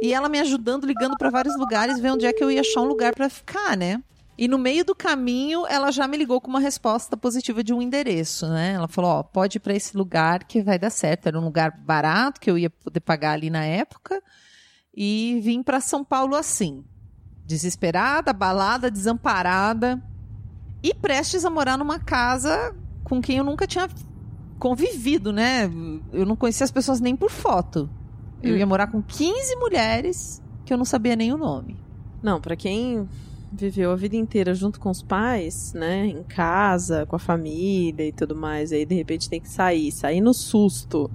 e 0.02 0.14
ela 0.14 0.28
me 0.28 0.40
ajudando, 0.40 0.86
ligando 0.88 1.18
pra 1.18 1.30
vários 1.30 1.56
lugares, 1.58 2.00
ver 2.00 2.12
onde 2.12 2.26
é 2.26 2.34
que 2.34 2.44
eu 2.44 2.50
ia 2.50 2.62
achar 2.62 2.82
um 2.82 2.88
lugar 2.88 3.14
pra 3.14 3.30
ficar, 3.30 3.78
né? 3.78 4.02
E 4.42 4.48
no 4.48 4.58
meio 4.58 4.84
do 4.84 4.96
caminho, 4.96 5.68
ela 5.68 5.92
já 5.92 6.08
me 6.08 6.18
ligou 6.18 6.42
com 6.42 6.50
uma 6.50 6.60
resposta 6.60 7.16
positiva 7.16 7.64
de 7.64 7.72
um 7.72 7.80
endereço, 7.80 8.48
né? 8.48 8.72
Ela 8.74 8.88
falou: 8.88 9.12
Ó, 9.12 9.22
pode 9.22 9.58
ir 9.58 9.60
pra 9.60 9.76
esse 9.76 9.96
lugar 9.96 10.46
que 10.46 10.64
vai 10.64 10.80
dar 10.80 10.90
certo. 10.90 11.28
Era 11.28 11.40
um 11.40 11.44
lugar 11.44 11.70
barato 11.78 12.42
que 12.42 12.50
eu 12.50 12.58
ia 12.58 12.68
poder 12.72 13.02
pagar 13.02 13.34
ali 13.34 13.52
na 13.52 13.64
época. 13.64 14.20
E 14.98 15.40
vim 15.44 15.62
pra 15.62 15.80
São 15.80 16.04
Paulo 16.04 16.36
assim, 16.36 16.84
desesperada, 17.46 18.32
abalada, 18.32 18.90
desamparada 18.90 20.02
e 20.82 20.92
prestes 20.92 21.46
a 21.46 21.50
morar 21.52 21.78
numa 21.78 22.00
casa 22.00 22.76
com 23.04 23.22
quem 23.22 23.38
eu 23.38 23.44
nunca 23.44 23.68
tinha 23.68 23.88
convivido, 24.58 25.32
né? 25.32 25.70
Eu 26.12 26.26
não 26.26 26.36
conhecia 26.36 26.64
as 26.64 26.72
pessoas 26.72 27.00
nem 27.00 27.16
por 27.16 27.30
foto. 27.30 27.88
Eu 28.42 28.56
Hum. 28.56 28.58
ia 28.58 28.66
morar 28.66 28.88
com 28.88 29.04
15 29.04 29.56
mulheres 29.58 30.42
que 30.66 30.74
eu 30.74 30.78
não 30.80 30.86
sabia 30.86 31.16
nem 31.16 31.32
o 31.32 31.38
nome. 31.38 31.78
Não, 32.24 32.42
pra 32.42 32.56
quem 32.56 33.08
viveu 33.52 33.92
a 33.92 33.96
vida 33.96 34.16
inteira 34.16 34.54
junto 34.54 34.80
com 34.80 34.90
os 34.90 35.02
pais, 35.02 35.74
né, 35.74 36.06
em 36.06 36.24
casa, 36.24 37.06
com 37.06 37.16
a 37.16 37.20
família 37.20 38.08
e 38.08 38.12
tudo 38.12 38.36
mais, 38.36 38.72
aí 38.72 38.86
de 38.86 38.96
repente 38.96 39.30
tem 39.30 39.42
que 39.42 39.50
sair, 39.50 39.92
sair 39.92 40.22
no 40.22 40.34
susto 40.34 41.10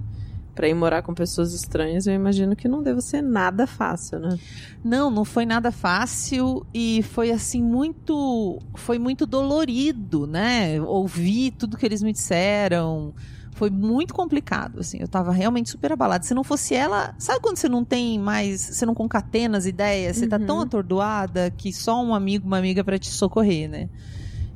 pra 0.57 0.67
ir 0.67 0.75
morar 0.75 1.03
com 1.03 1.13
pessoas 1.13 1.53
estranhas, 1.53 2.07
eu 2.07 2.15
imagino 2.15 2.57
que 2.57 2.67
não 2.67 2.83
deve 2.83 3.03
ser 3.03 3.21
nada 3.21 3.67
fácil, 3.67 4.19
né? 4.19 4.39
Não, 4.83 5.11
não 5.11 5.23
foi 5.23 5.45
nada 5.45 5.71
fácil 5.71 6.67
e 6.73 7.03
foi 7.03 7.31
assim 7.31 7.63
muito, 7.63 8.59
foi 8.75 8.99
muito 8.99 9.27
dolorido, 9.27 10.27
né? 10.27 10.81
Ouvir 10.81 11.51
tudo 11.53 11.77
que 11.77 11.85
eles 11.85 12.03
me 12.03 12.11
disseram. 12.11 13.13
Foi 13.57 13.71
muito 13.71 14.13
complicado, 14.13 14.81
assim. 14.81 14.99
Eu 15.01 15.09
tava 15.09 15.33
realmente 15.33 15.71
super 15.71 15.91
abalada. 15.93 16.25
Se 16.25 16.35
não 16.35 16.45
fosse 16.45 16.75
ela, 16.75 17.15
sabe 17.19 17.41
quando 17.41 17.57
você 17.57 17.69
não 17.69 17.85
tem 17.85 18.19
mais, 18.19 18.61
você 18.61 18.85
não 18.85 18.95
concatena 18.95 19.57
as 19.57 19.65
ideias, 19.65 20.19
você 20.19 20.27
tá 20.27 20.39
Uhum. 20.39 20.47
tão 20.47 20.61
atordoada 20.61 21.51
que 21.51 21.73
só 21.73 22.03
um 22.03 22.15
amigo, 22.15 22.47
uma 22.47 22.59
amiga 22.59 22.85
pra 22.85 22.99
te 22.99 23.11
socorrer, 23.11 23.69
né? 23.69 23.89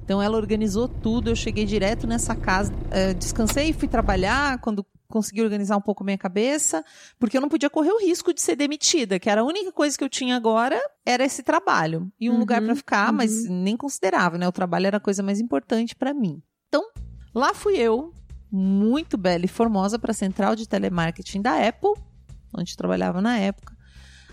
Então 0.04 0.21
ela 0.21 0.37
organizou 0.37 0.87
tudo, 0.88 1.30
eu 1.30 1.37
cheguei 1.37 1.64
direto 1.64 2.07
nessa 2.07 2.35
casa, 2.35 2.73
eh, 2.90 3.14
descansei, 3.14 3.73
fui 3.73 3.88
trabalhar 3.88 4.59
quando 4.59 4.85
consegui 5.09 5.40
organizar 5.42 5.76
um 5.76 5.80
pouco 5.80 6.04
minha 6.04 6.19
cabeça, 6.19 6.85
porque 7.19 7.37
eu 7.37 7.40
não 7.40 7.49
podia 7.49 7.71
correr 7.71 7.90
o 7.92 7.99
risco 8.00 8.33
de 8.35 8.40
ser 8.42 8.54
demitida, 8.54 9.19
que 9.19 9.30
era 9.30 9.40
a 9.40 9.45
única 9.45 9.73
coisa 9.73 9.97
que 9.97 10.04
eu 10.04 10.09
tinha 10.09 10.37
agora, 10.37 10.80
era 11.07 11.25
esse 11.25 11.42
trabalho. 11.42 12.11
E 12.21 12.28
um 12.28 12.35
Uhum, 12.35 12.38
lugar 12.40 12.61
pra 12.62 12.76
ficar, 12.76 13.11
uhum. 13.11 13.16
mas 13.16 13.45
nem 13.49 13.76
considerava, 13.76 14.37
né? 14.37 14.47
O 14.47 14.52
trabalho 14.52 14.87
era 14.87 14.99
a 14.99 15.00
coisa 15.00 15.23
mais 15.23 15.40
importante 15.40 15.97
pra 15.97 16.12
mim. 16.14 16.40
Então, 16.69 16.83
lá 17.35 17.52
fui 17.54 17.76
eu, 17.76 18.12
muito 18.50 19.16
bela 19.16 19.45
e 19.45 19.49
formosa 19.49 19.99
para 19.99 20.11
a 20.11 20.14
central 20.14 20.57
de 20.57 20.69
telemarketing 20.69 21.40
da 21.40 21.66
Apple, 21.66 21.95
onde 22.52 22.76
trabalhava 22.76 23.21
na 23.21 23.38
época, 23.38 23.76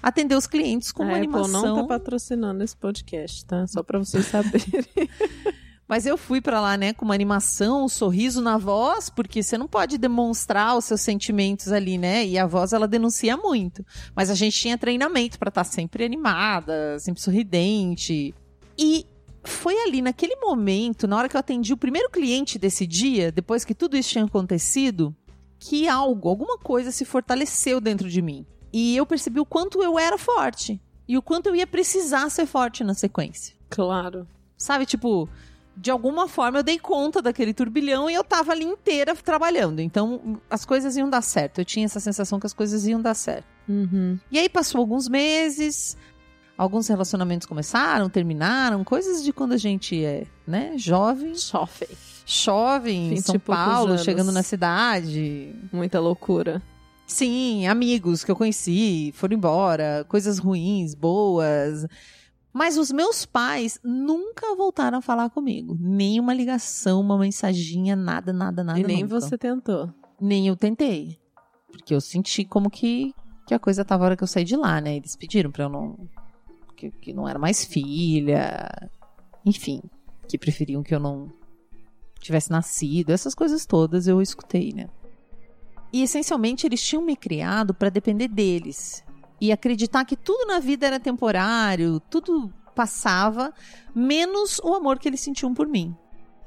atender 0.01 0.36
os 0.36 0.47
clientes 0.47 0.91
com 0.91 1.03
a 1.03 1.05
uma 1.05 1.17
Apple 1.17 1.27
animação. 1.27 1.75
não 1.75 1.75
tá 1.81 1.88
patrocinando 1.88 2.63
esse 2.63 2.75
podcast, 2.75 3.45
tá? 3.45 3.67
Só 3.67 3.83
pra 3.83 4.00
vocês 4.00 4.25
saberem. 4.25 4.65
Mas 5.88 6.05
eu 6.05 6.17
fui 6.17 6.41
pra 6.41 6.59
lá, 6.59 6.75
né, 6.75 6.91
com 6.91 7.05
uma 7.05 7.13
animação, 7.13 7.86
um 7.86 7.88
sorriso 7.88 8.41
na 8.41 8.57
voz, 8.57 9.09
porque 9.09 9.41
você 9.41 9.57
não 9.57 9.69
pode 9.69 9.97
demonstrar 9.97 10.77
os 10.77 10.83
seus 10.83 11.00
sentimentos 11.00 11.71
ali, 11.71 11.97
né? 11.97 12.25
E 12.25 12.38
a 12.38 12.45
voz 12.45 12.74
ela 12.74 12.88
denuncia 12.88 13.38
muito. 13.38 13.86
Mas 14.13 14.29
a 14.29 14.36
gente 14.36 14.59
tinha 14.59 14.77
treinamento 14.77 15.39
para 15.39 15.47
estar 15.47 15.63
tá 15.63 15.69
sempre 15.69 16.03
animada, 16.03 17.00
sempre 17.00 17.21
sorridente. 17.21 18.36
E 18.77 19.05
foi 19.48 19.75
ali 19.84 20.01
naquele 20.01 20.36
momento, 20.36 21.08
na 21.08 21.18
hora 21.18 21.30
que 21.30 21.36
eu 21.36 21.39
atendi 21.39 21.74
o 21.74 21.77
primeiro 21.77 22.10
cliente 22.10 22.60
desse 22.60 22.86
dia, 22.86 23.32
depois 23.32 23.66
que 23.66 23.74
tudo 23.74 23.98
isso 23.98 24.10
tinha 24.10 24.25
acontecido, 24.25 25.16
que 25.60 25.88
algo, 25.88 26.30
alguma 26.30 26.58
coisa 26.58 26.92
se 26.92 27.06
fortaleceu 27.06 27.82
dentro 27.82 28.10
de 28.10 28.22
mim. 28.22 28.46
E 28.72 28.96
eu 28.96 29.06
percebi 29.06 29.39
o 29.39 29.46
quanto 29.46 29.82
eu 29.82 29.98
era 29.98 30.18
forte 30.18 30.80
e 31.08 31.18
o 31.18 31.22
quanto 31.22 31.48
eu 31.48 31.56
ia 31.56 31.66
precisar 31.66 32.30
ser 32.30 32.46
forte 32.46 32.84
na 32.84 32.94
sequência. 32.94 33.56
Claro. 33.70 34.27
Sabe, 34.58 34.86
tipo, 34.86 35.30
de 35.75 35.92
alguma 35.92 36.27
forma 36.27 36.60
eu 36.60 36.63
dei 36.63 36.80
conta 36.80 37.22
daquele 37.22 37.54
turbilhão 37.54 38.10
e 38.10 38.13
eu 38.13 38.24
tava 38.24 38.51
ali 38.51 38.66
inteira 38.66 39.16
trabalhando. 39.16 39.80
Então 39.80 40.39
as 40.50 40.66
coisas 40.66 40.98
iam 40.98 41.10
dar 41.10 41.22
certo. 41.22 41.60
Eu 41.60 41.66
tinha 41.66 41.86
essa 41.86 42.00
sensação 42.00 42.39
que 42.39 42.46
as 42.48 42.54
coisas 42.54 42.86
iam 42.86 43.01
dar 43.01 43.13
certo. 43.13 43.46
Uhum. 43.70 44.20
E 44.32 44.39
aí 44.39 44.50
passou 44.50 44.80
alguns 44.80 45.08
meses, 45.08 45.96
alguns 46.58 46.88
relacionamentos 46.88 47.46
começaram, 47.46 48.10
terminaram, 48.10 48.84
coisas 48.84 49.24
de 49.24 49.32
quando 49.32 49.54
a 49.54 49.58
gente 49.58 50.04
é, 50.04 50.26
né, 50.46 50.74
jovem. 50.78 51.36
Jovem. 51.36 51.90
Jovem, 52.26 53.14
em 53.14 53.22
São 53.22 53.40
Paulo, 53.40 53.98
chegando 53.98 54.32
na 54.32 54.44
cidade. 54.44 55.56
Muita 55.72 56.00
loucura. 56.00 56.62
Sim, 57.06 57.66
amigos 57.68 58.26
que 58.26 58.30
eu 58.30 58.36
conheci 58.36 59.14
foram 59.16 59.38
embora, 59.38 60.06
coisas 60.10 60.40
ruins, 60.40 60.94
boas. 60.94 61.88
Mas 62.52 62.78
os 62.78 62.92
meus 62.92 63.26
pais 63.26 63.80
nunca 63.84 64.56
voltaram 64.56 64.98
a 64.98 65.02
falar 65.02 65.30
comigo. 65.30 65.78
Nem 65.80 66.20
uma 66.20 66.34
ligação, 66.34 67.00
uma 67.00 67.18
mensaginha, 67.18 67.96
nada, 67.96 68.34
nada, 68.34 68.64
nada. 68.64 68.80
E 68.80 68.84
nem 68.84 69.04
nunca. 69.04 69.22
você 69.22 69.38
tentou. 69.38 69.94
Nem 70.20 70.48
eu 70.48 70.56
tentei. 70.56 71.18
Porque 71.72 71.94
eu 71.94 72.02
senti 72.02 72.44
como 72.44 72.70
que, 72.70 73.14
que 73.46 73.54
a 73.54 73.60
coisa 73.60 73.86
tava 73.86 74.04
a 74.04 74.06
hora 74.08 74.18
que 74.18 74.24
eu 74.24 74.28
saí 74.28 74.44
de 74.44 74.58
lá, 74.58 74.82
né? 74.82 74.98
Eles 74.98 75.16
pediram 75.16 75.52
pra 75.52 75.66
eu 75.66 75.70
não. 75.70 76.10
Que, 76.77 76.91
que 76.91 77.12
não 77.12 77.27
era 77.27 77.38
mais 77.38 77.65
filha. 77.65 78.69
Enfim. 79.46 79.81
Que 80.29 80.38
preferiam 80.38 80.84
que 80.84 80.96
eu 80.96 81.00
não 81.00 81.29
tivesse 82.19 82.50
nascido. 82.50 83.10
Essas 83.10 83.36
coisas 83.36 83.65
todas 83.65 84.07
eu 84.07 84.22
escutei, 84.22 84.72
né? 84.72 84.88
E 85.91 86.03
essencialmente 86.03 86.65
eles 86.65 86.81
tinham 86.81 87.01
me 87.01 87.15
criado 87.15 87.74
para 87.74 87.89
depender 87.89 88.27
deles 88.27 89.03
e 89.39 89.51
acreditar 89.51 90.05
que 90.05 90.15
tudo 90.15 90.46
na 90.46 90.60
vida 90.60 90.86
era 90.86 91.00
temporário, 91.00 92.00
tudo 92.10 92.53
passava, 92.75 93.53
menos 93.96 94.60
o 94.60 94.74
amor 94.74 95.00
que 95.00 95.07
eles 95.07 95.19
sentiam 95.19 95.53
por 95.53 95.67
mim. 95.67 95.96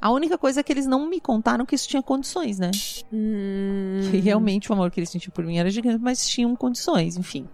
A 0.00 0.10
única 0.10 0.38
coisa 0.38 0.60
é 0.60 0.62
que 0.62 0.72
eles 0.72 0.87
não 0.87 1.06
me 1.06 1.20
contaram 1.20 1.66
que 1.66 1.75
isso 1.75 1.88
tinha 1.88 2.02
condições, 2.02 2.58
né? 2.58 2.70
Hum. 3.12 4.00
Que 4.10 4.18
realmente 4.18 4.70
o 4.70 4.75
amor 4.75 4.90
que 4.90 4.99
eles 4.99 5.10
sentiam 5.10 5.32
por 5.32 5.44
mim 5.44 5.58
era 5.58 5.68
gigante, 5.68 6.02
mas 6.02 6.26
tinham 6.26 6.56
condições, 6.56 7.16
enfim. 7.16 7.46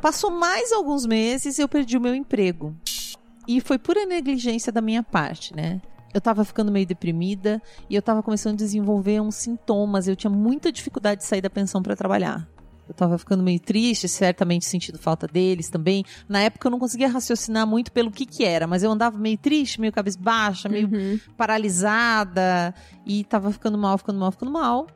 Passou 0.00 0.30
mais 0.30 0.72
alguns 0.72 1.04
meses 1.06 1.58
e 1.58 1.62
eu 1.62 1.68
perdi 1.68 1.96
o 1.96 2.00
meu 2.00 2.14
emprego. 2.14 2.74
E 3.46 3.60
foi 3.60 3.78
pura 3.78 4.04
negligência 4.06 4.70
da 4.72 4.80
minha 4.80 5.02
parte, 5.02 5.54
né? 5.54 5.80
eu 6.14 6.22
tava 6.22 6.42
ficando 6.42 6.72
meio 6.72 6.86
deprimida 6.86 7.60
e 7.88 7.94
eu 7.94 8.00
tava 8.00 8.22
começando 8.22 8.54
a 8.54 8.56
desenvolver 8.56 9.20
uns 9.20 9.34
sintomas. 9.36 10.08
Eu 10.08 10.16
tinha 10.16 10.30
muita 10.30 10.72
dificuldade 10.72 11.20
de 11.20 11.26
sair 11.26 11.42
da 11.42 11.50
pensão 11.50 11.82
para 11.82 11.94
trabalhar. 11.94 12.48
Eu 12.88 12.94
tava 12.94 13.18
ficando 13.18 13.42
meio 13.42 13.60
triste, 13.60 14.08
certamente 14.08 14.64
sentindo 14.64 14.98
falta 14.98 15.26
deles 15.28 15.68
também. 15.68 16.02
Na 16.26 16.40
época 16.40 16.66
eu 16.66 16.70
não 16.70 16.78
conseguia 16.78 17.08
raciocinar 17.08 17.66
muito 17.66 17.92
pelo 17.92 18.10
que 18.10 18.24
que 18.24 18.42
era, 18.42 18.66
mas 18.66 18.82
eu 18.82 18.90
andava 18.90 19.18
meio 19.18 19.36
triste, 19.36 19.78
meio 19.78 19.92
cabisbaixa, 19.92 20.68
meio 20.70 20.88
Uhum. 20.90 21.20
paralisada 21.36 22.74
e 23.06 23.22
tava 23.24 23.52
ficando 23.52 23.76
mal, 23.76 23.98
ficando 23.98 24.18
mal, 24.18 24.32
ficando 24.32 24.50
mal. 24.50 24.86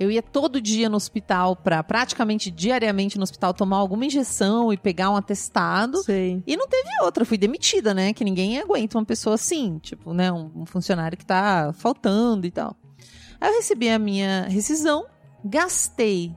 Eu 0.00 0.10
ia 0.10 0.22
todo 0.22 0.62
dia 0.62 0.88
no 0.88 0.96
hospital 0.96 1.54
para 1.54 1.82
praticamente 1.82 2.50
diariamente 2.50 3.18
no 3.18 3.22
hospital 3.22 3.52
tomar 3.52 3.76
alguma 3.76 4.06
injeção 4.06 4.72
e 4.72 4.78
pegar 4.78 5.10
um 5.10 5.16
atestado. 5.16 6.02
Sei. 6.02 6.42
E 6.46 6.56
não 6.56 6.66
teve 6.66 6.88
outra, 7.02 7.22
fui 7.22 7.36
demitida, 7.36 7.92
né? 7.92 8.14
Que 8.14 8.24
ninguém 8.24 8.58
aguenta 8.58 8.96
uma 8.96 9.04
pessoa 9.04 9.34
assim, 9.34 9.78
tipo, 9.78 10.14
né? 10.14 10.32
Um, 10.32 10.50
um 10.56 10.64
funcionário 10.64 11.18
que 11.18 11.26
tá 11.26 11.74
faltando 11.74 12.46
e 12.46 12.50
tal. 12.50 12.74
Aí 13.38 13.50
eu 13.50 13.56
recebi 13.56 13.90
a 13.90 13.98
minha 13.98 14.44
rescisão, 14.48 15.04
gastei 15.44 16.34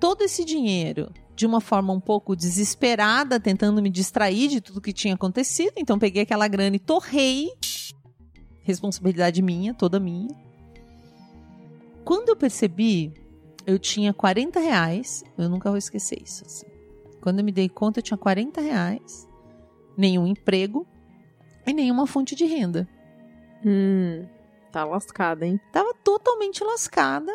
todo 0.00 0.22
esse 0.22 0.44
dinheiro 0.44 1.12
de 1.36 1.46
uma 1.46 1.60
forma 1.60 1.92
um 1.92 2.00
pouco 2.00 2.34
desesperada, 2.34 3.38
tentando 3.38 3.80
me 3.80 3.88
distrair 3.88 4.48
de 4.48 4.60
tudo 4.60 4.80
que 4.80 4.92
tinha 4.92 5.14
acontecido. 5.14 5.74
Então 5.76 5.96
peguei 5.96 6.24
aquela 6.24 6.48
grana 6.48 6.74
e 6.74 6.80
torrei. 6.80 7.50
Responsabilidade 8.64 9.40
minha, 9.42 9.72
toda 9.72 10.00
minha. 10.00 10.45
Quando 12.06 12.28
eu 12.28 12.36
percebi, 12.36 13.12
eu 13.66 13.78
tinha 13.80 14.14
40 14.14 14.60
reais. 14.60 15.24
Eu 15.36 15.48
nunca 15.48 15.68
vou 15.68 15.76
esquecer 15.76 16.22
isso. 16.22 16.44
assim. 16.46 16.66
Quando 17.20 17.40
eu 17.40 17.44
me 17.44 17.50
dei 17.50 17.68
conta, 17.68 17.98
eu 17.98 18.02
tinha 18.02 18.16
40 18.16 18.60
reais 18.60 19.28
nenhum 19.96 20.26
emprego 20.26 20.86
e 21.66 21.72
nenhuma 21.72 22.06
fonte 22.06 22.36
de 22.36 22.44
renda. 22.44 22.86
Hum. 23.64 24.24
Tá 24.70 24.84
lascada, 24.84 25.44
hein? 25.44 25.58
Tava 25.72 25.92
totalmente 26.04 26.62
lascada. 26.62 27.32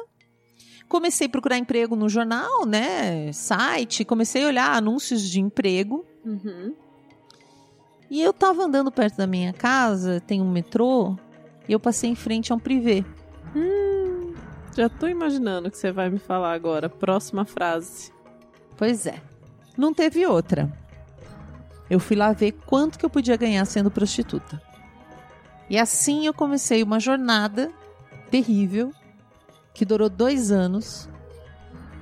Comecei 0.88 1.28
a 1.28 1.30
procurar 1.30 1.58
emprego 1.58 1.96
no 1.96 2.08
jornal, 2.08 2.66
né? 2.66 3.32
Site, 3.34 4.06
comecei 4.06 4.44
a 4.44 4.48
olhar 4.48 4.72
anúncios 4.74 5.22
de 5.22 5.42
emprego. 5.42 6.06
Uhum. 6.24 6.74
E 8.10 8.22
eu 8.22 8.32
tava 8.32 8.64
andando 8.64 8.92
perto 8.92 9.18
da 9.18 9.28
minha 9.28 9.52
casa, 9.52 10.22
tem 10.22 10.42
um 10.42 10.52
metrô, 10.52 11.18
e 11.68 11.74
eu 11.74 11.80
passei 11.80 12.10
em 12.10 12.16
frente 12.16 12.54
a 12.54 12.56
um 12.56 12.60
privê. 12.60 13.04
Hum. 13.56 14.01
Já 14.76 14.88
tô 14.88 15.08
imaginando 15.08 15.68
o 15.68 15.72
que 15.72 15.78
você 15.78 15.92
vai 15.92 16.10
me 16.10 16.20
falar 16.20 16.54
agora. 16.54 16.90
Próxima 16.90 17.46
frase. 17.46 18.12
Pois 18.78 19.06
é. 19.06 19.22
Não 19.78 19.94
teve 19.94 20.26
outra. 20.26 20.72
Eu 21.90 22.00
fui 22.00 22.16
lá 22.16 22.32
ver 22.32 22.54
quanto 22.66 22.98
que 22.98 23.06
eu 23.06 23.10
podia 23.10 23.36
ganhar 23.36 23.66
sendo 23.66 23.92
prostituta. 23.92 24.62
E 25.70 25.78
assim 25.78 26.26
eu 26.26 26.34
comecei 26.34 26.84
uma 26.84 27.00
jornada 27.00 27.72
terrível 28.30 28.94
que 29.74 29.86
durou 29.86 30.10
dois 30.10 30.52
anos 30.52 31.10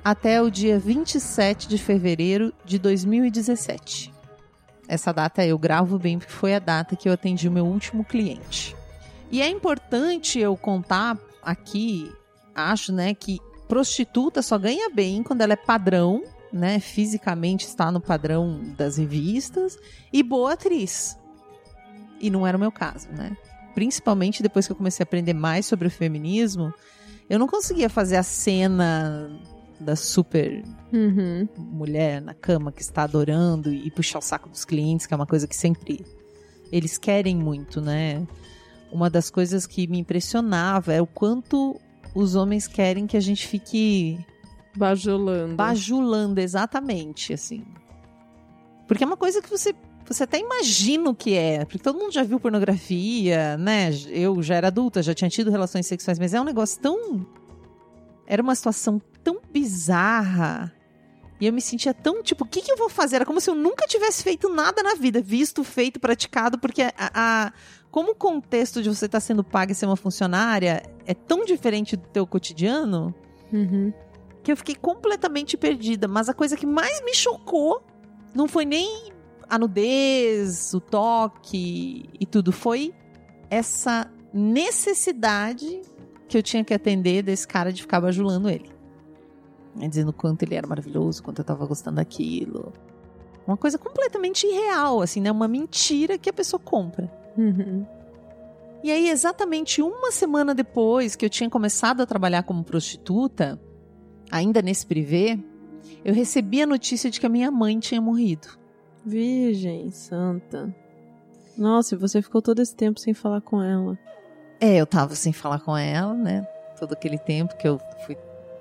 até 0.04 0.40
o 0.40 0.50
dia 0.50 0.78
27 0.78 1.68
de 1.68 1.76
fevereiro 1.78 2.52
de 2.64 2.78
2017. 2.78 4.12
Essa 4.88 5.12
data 5.12 5.44
eu 5.44 5.58
gravo 5.58 5.98
bem 5.98 6.18
porque 6.18 6.32
foi 6.32 6.54
a 6.54 6.58
data 6.58 6.96
que 6.96 7.08
eu 7.08 7.12
atendi 7.12 7.48
o 7.48 7.52
meu 7.52 7.66
último 7.66 8.04
cliente. 8.04 8.74
E 9.30 9.40
é 9.40 9.48
importante 9.48 10.38
eu 10.38 10.56
contar 10.56 11.16
aqui, 11.42 12.12
acho, 12.60 12.92
né, 12.92 13.14
que 13.14 13.38
prostituta 13.68 14.42
só 14.42 14.58
ganha 14.58 14.90
bem 14.90 15.22
quando 15.22 15.42
ela 15.42 15.52
é 15.52 15.56
padrão, 15.56 16.22
né, 16.52 16.80
fisicamente 16.80 17.66
está 17.66 17.92
no 17.92 18.00
padrão 18.00 18.60
das 18.76 18.96
revistas 18.96 19.78
e 20.12 20.22
boa 20.22 20.52
atriz. 20.54 21.16
E 22.20 22.30
não 22.30 22.46
era 22.46 22.56
o 22.56 22.60
meu 22.60 22.72
caso, 22.72 23.08
né? 23.10 23.36
Principalmente 23.74 24.42
depois 24.42 24.66
que 24.66 24.72
eu 24.72 24.76
comecei 24.76 25.02
a 25.02 25.06
aprender 25.06 25.32
mais 25.32 25.64
sobre 25.64 25.86
o 25.86 25.90
feminismo, 25.90 26.74
eu 27.28 27.38
não 27.38 27.46
conseguia 27.46 27.88
fazer 27.88 28.16
a 28.16 28.22
cena 28.22 29.30
da 29.78 29.96
super 29.96 30.62
Uhum. 30.92 31.48
mulher 31.56 32.20
na 32.20 32.34
cama 32.34 32.72
que 32.72 32.82
está 32.82 33.04
adorando 33.04 33.72
e 33.72 33.90
puxar 33.90 34.18
o 34.18 34.22
saco 34.22 34.48
dos 34.48 34.64
clientes, 34.64 35.06
que 35.06 35.14
é 35.14 35.16
uma 35.16 35.26
coisa 35.26 35.46
que 35.46 35.56
sempre 35.56 36.04
eles 36.70 36.98
querem 36.98 37.36
muito, 37.36 37.80
né? 37.80 38.26
Uma 38.92 39.08
das 39.08 39.30
coisas 39.30 39.66
que 39.66 39.86
me 39.86 39.98
impressionava 39.98 40.92
é 40.92 41.00
o 41.00 41.06
quanto 41.06 41.80
os 42.14 42.34
homens 42.34 42.66
querem 42.66 43.06
que 43.06 43.16
a 43.16 43.20
gente 43.20 43.46
fique 43.46 44.18
Bajulando. 44.76 45.54
bajulando 45.56 46.40
exatamente, 46.40 47.32
assim. 47.32 47.64
Porque 48.86 49.04
é 49.04 49.06
uma 49.06 49.16
coisa 49.16 49.40
que 49.42 49.50
você 49.50 49.74
você 50.06 50.24
até 50.24 50.40
imagina 50.40 51.08
o 51.08 51.14
que 51.14 51.34
é, 51.34 51.64
porque 51.64 51.78
todo 51.78 51.96
mundo 51.96 52.12
já 52.12 52.24
viu 52.24 52.40
pornografia, 52.40 53.56
né? 53.56 53.90
Eu 54.08 54.42
já 54.42 54.56
era 54.56 54.66
adulta, 54.66 55.02
já 55.04 55.14
tinha 55.14 55.30
tido 55.30 55.52
relações 55.52 55.86
sexuais, 55.86 56.18
mas 56.18 56.34
é 56.34 56.40
um 56.40 56.44
negócio 56.44 56.80
tão 56.80 57.24
era 58.26 58.42
uma 58.42 58.54
situação 58.54 59.00
tão 59.22 59.40
bizarra. 59.52 60.72
E 61.40 61.46
eu 61.46 61.52
me 61.52 61.60
sentia 61.60 61.94
tão, 61.94 62.22
tipo, 62.22 62.44
o 62.44 62.46
que, 62.46 62.60
que 62.60 62.70
eu 62.70 62.76
vou 62.76 62.88
fazer? 62.90 63.16
Era 63.16 63.24
como 63.24 63.40
se 63.40 63.48
eu 63.48 63.54
nunca 63.54 63.86
tivesse 63.86 64.22
feito 64.22 64.48
nada 64.48 64.82
na 64.82 64.94
vida, 64.94 65.22
visto, 65.22 65.64
feito, 65.64 65.98
praticado, 65.98 66.58
porque 66.58 66.82
a, 66.82 66.92
a- 66.98 67.52
como 67.90 68.12
o 68.12 68.14
contexto 68.14 68.82
de 68.82 68.88
você 68.88 69.06
estar 69.06 69.20
sendo 69.20 69.42
paga 69.42 69.72
e 69.72 69.74
ser 69.74 69.86
uma 69.86 69.96
funcionária 69.96 70.82
é 71.06 71.14
tão 71.14 71.44
diferente 71.44 71.96
do 71.96 72.06
teu 72.08 72.26
cotidiano, 72.26 73.14
Uhum. 73.52 73.92
que 74.44 74.52
eu 74.52 74.56
fiquei 74.56 74.74
completamente 74.76 75.56
perdida. 75.56 76.06
Mas 76.06 76.28
a 76.28 76.34
coisa 76.34 76.56
que 76.56 76.64
mais 76.66 77.00
me 77.04 77.14
chocou 77.14 77.82
não 78.34 78.46
foi 78.46 78.64
nem 78.64 79.12
a 79.48 79.58
nudez, 79.58 80.72
o 80.72 80.80
toque 80.80 82.08
e 82.18 82.24
tudo, 82.26 82.52
foi 82.52 82.94
essa 83.50 84.08
necessidade 84.32 85.82
que 86.28 86.38
eu 86.38 86.42
tinha 86.42 86.62
que 86.62 86.72
atender 86.72 87.22
desse 87.22 87.46
cara 87.48 87.72
de 87.72 87.82
ficar 87.82 88.00
bajulando 88.00 88.48
ele. 88.48 88.70
Né, 89.74 89.88
Dizendo 89.88 90.10
o 90.10 90.12
quanto 90.12 90.42
ele 90.44 90.54
era 90.54 90.66
maravilhoso, 90.66 91.22
quanto 91.22 91.40
eu 91.40 91.44
tava 91.44 91.66
gostando 91.66 91.96
daquilo. 91.96 92.72
Uma 93.46 93.56
coisa 93.56 93.76
completamente 93.78 94.46
irreal, 94.46 95.02
assim, 95.02 95.20
né? 95.20 95.32
Uma 95.32 95.48
mentira 95.48 96.16
que 96.16 96.30
a 96.30 96.32
pessoa 96.32 96.60
compra. 96.60 97.10
Uhum. 97.40 97.86
E 98.82 98.90
aí, 98.90 99.08
exatamente 99.10 99.82
uma 99.82 100.10
semana 100.10 100.54
depois 100.54 101.14
que 101.14 101.24
eu 101.24 101.30
tinha 101.30 101.50
começado 101.50 102.00
a 102.00 102.06
trabalhar 102.06 102.42
como 102.42 102.64
prostituta, 102.64 103.60
ainda 104.30 104.62
nesse 104.62 104.86
privê, 104.86 105.38
eu 106.04 106.14
recebi 106.14 106.62
a 106.62 106.66
notícia 106.66 107.10
de 107.10 107.20
que 107.20 107.26
a 107.26 107.28
minha 107.28 107.50
mãe 107.50 107.78
tinha 107.78 108.00
morrido. 108.00 108.48
Virgem 109.04 109.90
Santa. 109.90 110.74
Nossa, 111.56 111.94
e 111.94 111.98
você 111.98 112.22
ficou 112.22 112.40
todo 112.40 112.60
esse 112.60 112.74
tempo 112.74 112.98
sem 112.98 113.12
falar 113.12 113.42
com 113.42 113.62
ela. 113.62 113.98
É, 114.58 114.76
eu 114.76 114.86
tava 114.86 115.14
sem 115.14 115.32
falar 115.32 115.60
com 115.60 115.76
ela, 115.76 116.14
né? 116.14 116.46
Todo 116.78 116.92
aquele 116.92 117.18
tempo 117.18 117.56
que 117.56 117.68
eu 117.68 117.78
fui 118.06 118.16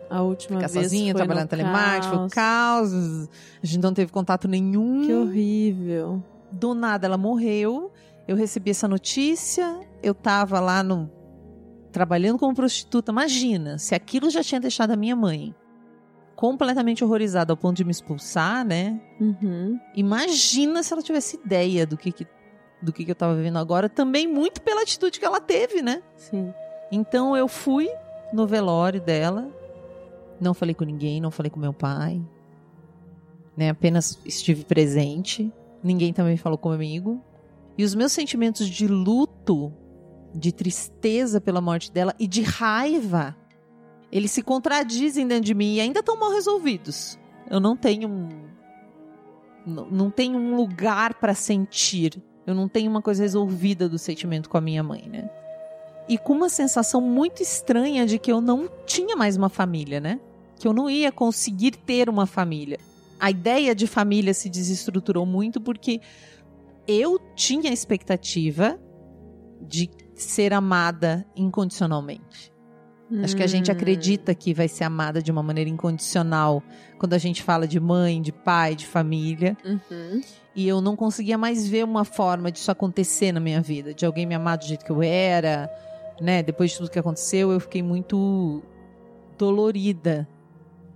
A 0.09 0.21
última 0.21 0.59
ficar 0.59 0.71
vez 0.71 0.85
sozinha, 0.85 1.13
trabalhando 1.13 1.49
foi 1.49 1.59
o 1.59 2.29
caos. 2.29 2.33
caos. 2.33 3.29
A 3.63 3.65
gente 3.65 3.81
não 3.81 3.93
teve 3.93 4.11
contato 4.11 4.47
nenhum. 4.47 5.05
Que 5.05 5.13
horrível. 5.13 6.21
Do 6.51 6.73
nada 6.73 7.05
ela 7.05 7.17
morreu. 7.17 7.91
Eu 8.29 8.35
recebi 8.35 8.69
essa 8.69 8.87
notícia. 8.87 9.79
Eu 10.03 10.13
tava 10.13 10.59
lá 10.59 10.83
no 10.83 11.09
trabalhando 11.91 12.37
como 12.37 12.53
prostituta. 12.53 13.11
Imagina, 13.11 13.79
se 13.79 13.95
aquilo 13.95 14.29
já 14.29 14.43
tinha 14.43 14.61
deixado 14.61 14.91
a 14.91 14.95
minha 14.95 15.15
mãe 15.15 15.55
completamente 16.35 17.03
horrorizada 17.03 17.51
ao 17.51 17.57
ponto 17.57 17.77
de 17.77 17.83
me 17.83 17.89
expulsar, 17.89 18.63
né? 18.63 19.01
Uhum. 19.19 19.79
Imagina 19.95 20.83
se 20.83 20.93
ela 20.93 21.01
tivesse 21.01 21.37
ideia 21.43 21.87
do 21.87 21.97
que, 21.97 22.11
que 22.11 22.27
do 22.79 22.93
que, 22.93 23.03
que 23.03 23.09
eu 23.09 23.15
tava 23.15 23.35
vivendo 23.35 23.57
agora, 23.57 23.89
também 23.89 24.27
muito 24.27 24.61
pela 24.61 24.83
atitude 24.83 25.19
que 25.19 25.25
ela 25.25 25.41
teve, 25.41 25.81
né? 25.81 26.03
Sim. 26.15 26.53
Então 26.91 27.35
eu 27.35 27.47
fui 27.47 27.89
no 28.31 28.45
velório 28.45 29.01
dela, 29.01 29.49
não 30.39 30.53
falei 30.53 30.75
com 30.75 30.83
ninguém, 30.83 31.19
não 31.19 31.31
falei 31.31 31.49
com 31.49 31.59
meu 31.59 31.73
pai, 31.73 32.21
né? 33.57 33.69
Apenas 33.71 34.19
estive 34.23 34.65
presente. 34.65 35.51
Ninguém 35.83 36.13
também 36.13 36.37
falou 36.37 36.59
comigo. 36.59 37.19
E 37.79 37.83
os 37.85 37.95
meus 37.95 38.11
sentimentos 38.11 38.67
de 38.67 38.89
luto, 38.89 39.71
de 40.35 40.51
tristeza 40.51 41.39
pela 41.39 41.61
morte 41.61 41.89
dela 41.89 42.13
e 42.19 42.27
de 42.27 42.41
raiva, 42.41 43.33
eles 44.11 44.31
se 44.31 44.43
contradizem 44.43 45.25
dentro 45.25 45.45
de 45.45 45.53
mim 45.53 45.75
e 45.75 45.79
ainda 45.79 46.01
estão 46.01 46.19
mal 46.19 46.29
resolvidos. 46.29 47.17
Eu 47.49 47.61
não 47.61 47.77
tenho 47.77 48.09
um, 48.09 48.27
não, 49.65 50.11
tenho 50.11 50.37
um 50.37 50.57
lugar 50.57 51.13
para 51.13 51.33
sentir. 51.33 52.21
Eu 52.45 52.53
não 52.53 52.67
tenho 52.67 52.91
uma 52.91 53.01
coisa 53.01 53.23
resolvida 53.23 53.87
do 53.87 53.97
sentimento 53.97 54.49
com 54.49 54.57
a 54.57 54.61
minha 54.61 54.83
mãe, 54.83 55.07
né? 55.07 55.29
E 56.09 56.17
com 56.17 56.33
uma 56.33 56.49
sensação 56.49 56.99
muito 56.99 57.41
estranha 57.41 58.05
de 58.05 58.19
que 58.19 58.29
eu 58.29 58.41
não 58.41 58.69
tinha 58.85 59.15
mais 59.15 59.37
uma 59.37 59.47
família, 59.47 60.01
né? 60.01 60.19
Que 60.59 60.67
eu 60.67 60.73
não 60.73 60.89
ia 60.89 61.13
conseguir 61.13 61.77
ter 61.77 62.09
uma 62.09 62.25
família. 62.25 62.77
A 63.17 63.31
ideia 63.31 63.73
de 63.73 63.87
família 63.87 64.33
se 64.33 64.49
desestruturou 64.49 65.25
muito 65.25 65.61
porque 65.61 66.01
eu 66.87 67.19
tinha 67.35 67.69
a 67.69 67.73
expectativa 67.73 68.79
de 69.61 69.89
ser 70.15 70.53
amada 70.53 71.25
incondicionalmente. 71.35 72.51
Acho 73.23 73.35
que 73.35 73.41
a 73.41 73.47
gente 73.47 73.71
Hum. 73.71 73.73
acredita 73.73 74.35
que 74.35 74.53
vai 74.53 74.67
ser 74.67 74.83
amada 74.83 75.19
de 75.19 75.31
uma 75.31 75.41
maneira 75.41 75.67
incondicional 75.67 76.61
quando 76.99 77.13
a 77.15 77.17
gente 77.17 77.41
fala 77.41 77.67
de 77.67 77.79
mãe, 77.79 78.21
de 78.21 78.31
pai, 78.31 78.75
de 78.75 78.85
família. 78.85 79.57
Uhum. 79.65 80.21
E 80.55 80.67
eu 80.67 80.79
não 80.79 80.95
conseguia 80.95 81.35
mais 81.35 81.67
ver 81.67 81.83
uma 81.83 82.05
forma 82.05 82.51
disso 82.51 82.69
acontecer 82.69 83.31
na 83.31 83.39
minha 83.39 83.61
vida, 83.61 83.95
de 83.95 84.05
alguém 84.05 84.27
me 84.27 84.35
amar 84.35 84.59
do 84.59 84.65
jeito 84.65 84.85
que 84.85 84.91
eu 84.91 85.01
era, 85.01 85.67
né? 86.21 86.43
Depois 86.43 86.69
de 86.69 86.77
tudo 86.77 86.91
que 86.91 86.99
aconteceu, 86.99 87.51
eu 87.51 87.59
fiquei 87.59 87.81
muito 87.81 88.61
dolorida 89.39 90.27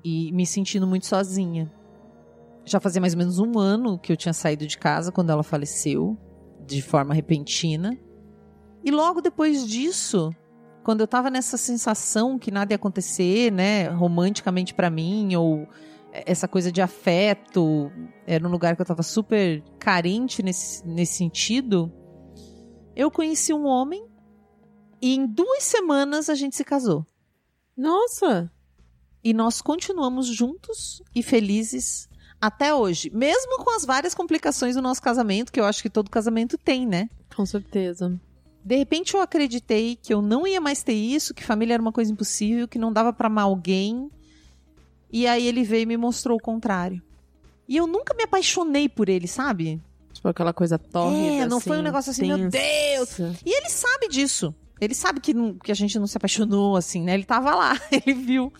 e 0.03 0.31
me 0.33 0.45
sentindo 0.45 0.85
muito 0.85 1.07
sozinha. 1.07 1.71
Já 2.65 2.79
fazia 2.79 3.01
mais 3.01 3.13
ou 3.13 3.19
menos 3.19 3.39
um 3.39 3.59
ano 3.59 3.99
que 3.99 4.11
eu 4.11 4.17
tinha 4.17 4.33
saído 4.33 4.65
de 4.65 4.77
casa 4.77 5.11
quando 5.11 5.29
ela 5.29 5.43
faleceu, 5.43 6.17
de 6.65 6.81
forma 6.81 7.13
repentina. 7.13 7.97
E 8.83 8.91
logo 8.91 9.21
depois 9.21 9.67
disso, 9.67 10.29
quando 10.83 11.01
eu 11.01 11.07
tava 11.07 11.29
nessa 11.29 11.57
sensação 11.57 12.37
que 12.37 12.51
nada 12.51 12.73
ia 12.73 12.75
acontecer, 12.75 13.51
né, 13.51 13.87
romanticamente 13.87 14.73
pra 14.73 14.89
mim, 14.89 15.35
ou 15.35 15.67
essa 16.11 16.47
coisa 16.47 16.71
de 16.71 16.81
afeto, 16.81 17.91
era 18.27 18.47
um 18.47 18.51
lugar 18.51 18.75
que 18.75 18.81
eu 18.81 18.85
tava 18.85 19.03
super 19.03 19.63
carente 19.79 20.43
nesse, 20.43 20.85
nesse 20.85 21.13
sentido, 21.13 21.91
eu 22.95 23.09
conheci 23.09 23.53
um 23.53 23.65
homem 23.65 24.05
e 25.01 25.15
em 25.15 25.25
duas 25.25 25.63
semanas 25.63 26.29
a 26.29 26.35
gente 26.35 26.55
se 26.55 26.63
casou. 26.63 27.05
Nossa! 27.75 28.51
E 29.23 29.33
nós 29.33 29.61
continuamos 29.61 30.27
juntos 30.27 31.01
e 31.15 31.23
felizes 31.23 32.09
até 32.43 32.75
hoje. 32.75 33.09
Mesmo 33.13 33.63
com 33.63 33.73
as 33.73 33.85
várias 33.85 34.13
complicações 34.13 34.75
do 34.75 34.81
nosso 34.81 35.01
casamento, 35.01 35.49
que 35.49 35.61
eu 35.61 35.63
acho 35.63 35.81
que 35.81 35.89
todo 35.89 36.09
casamento 36.09 36.57
tem, 36.57 36.85
né? 36.85 37.09
Com 37.33 37.45
certeza. 37.45 38.19
De 38.65 38.75
repente 38.75 39.13
eu 39.13 39.21
acreditei 39.21 39.95
que 39.95 40.13
eu 40.13 40.21
não 40.21 40.45
ia 40.45 40.59
mais 40.59 40.83
ter 40.83 40.93
isso, 40.93 41.33
que 41.33 41.41
família 41.41 41.75
era 41.75 41.81
uma 41.81 41.93
coisa 41.93 42.11
impossível, 42.11 42.67
que 42.67 42.77
não 42.77 42.91
dava 42.91 43.13
pra 43.13 43.27
amar 43.27 43.45
alguém. 43.45 44.11
E 45.09 45.25
aí 45.25 45.47
ele 45.47 45.63
veio 45.63 45.83
e 45.83 45.85
me 45.85 45.95
mostrou 45.95 46.37
o 46.37 46.41
contrário. 46.41 47.01
E 47.65 47.77
eu 47.77 47.87
nunca 47.87 48.13
me 48.13 48.23
apaixonei 48.23 48.89
por 48.89 49.07
ele, 49.07 49.27
sabe? 49.27 49.81
Tipo 50.11 50.27
aquela 50.27 50.51
coisa 50.51 50.77
tórrida. 50.77 51.43
É, 51.43 51.47
não 51.47 51.61
foi 51.61 51.77
um 51.77 51.81
negócio 51.81 52.11
assim, 52.11 52.27
meu 52.27 52.49
Deus! 52.49 52.51
tensa. 52.51 53.33
E 53.45 53.57
ele 53.57 53.69
sabe 53.69 54.09
disso. 54.09 54.53
Ele 54.81 54.93
sabe 54.93 55.21
que, 55.21 55.33
que 55.63 55.71
a 55.71 55.75
gente 55.75 55.97
não 55.97 56.07
se 56.07 56.17
apaixonou, 56.17 56.75
assim, 56.75 57.03
né? 57.03 57.13
Ele 57.13 57.23
tava 57.23 57.55
lá, 57.55 57.79
ele 57.89 58.13
viu. 58.13 58.51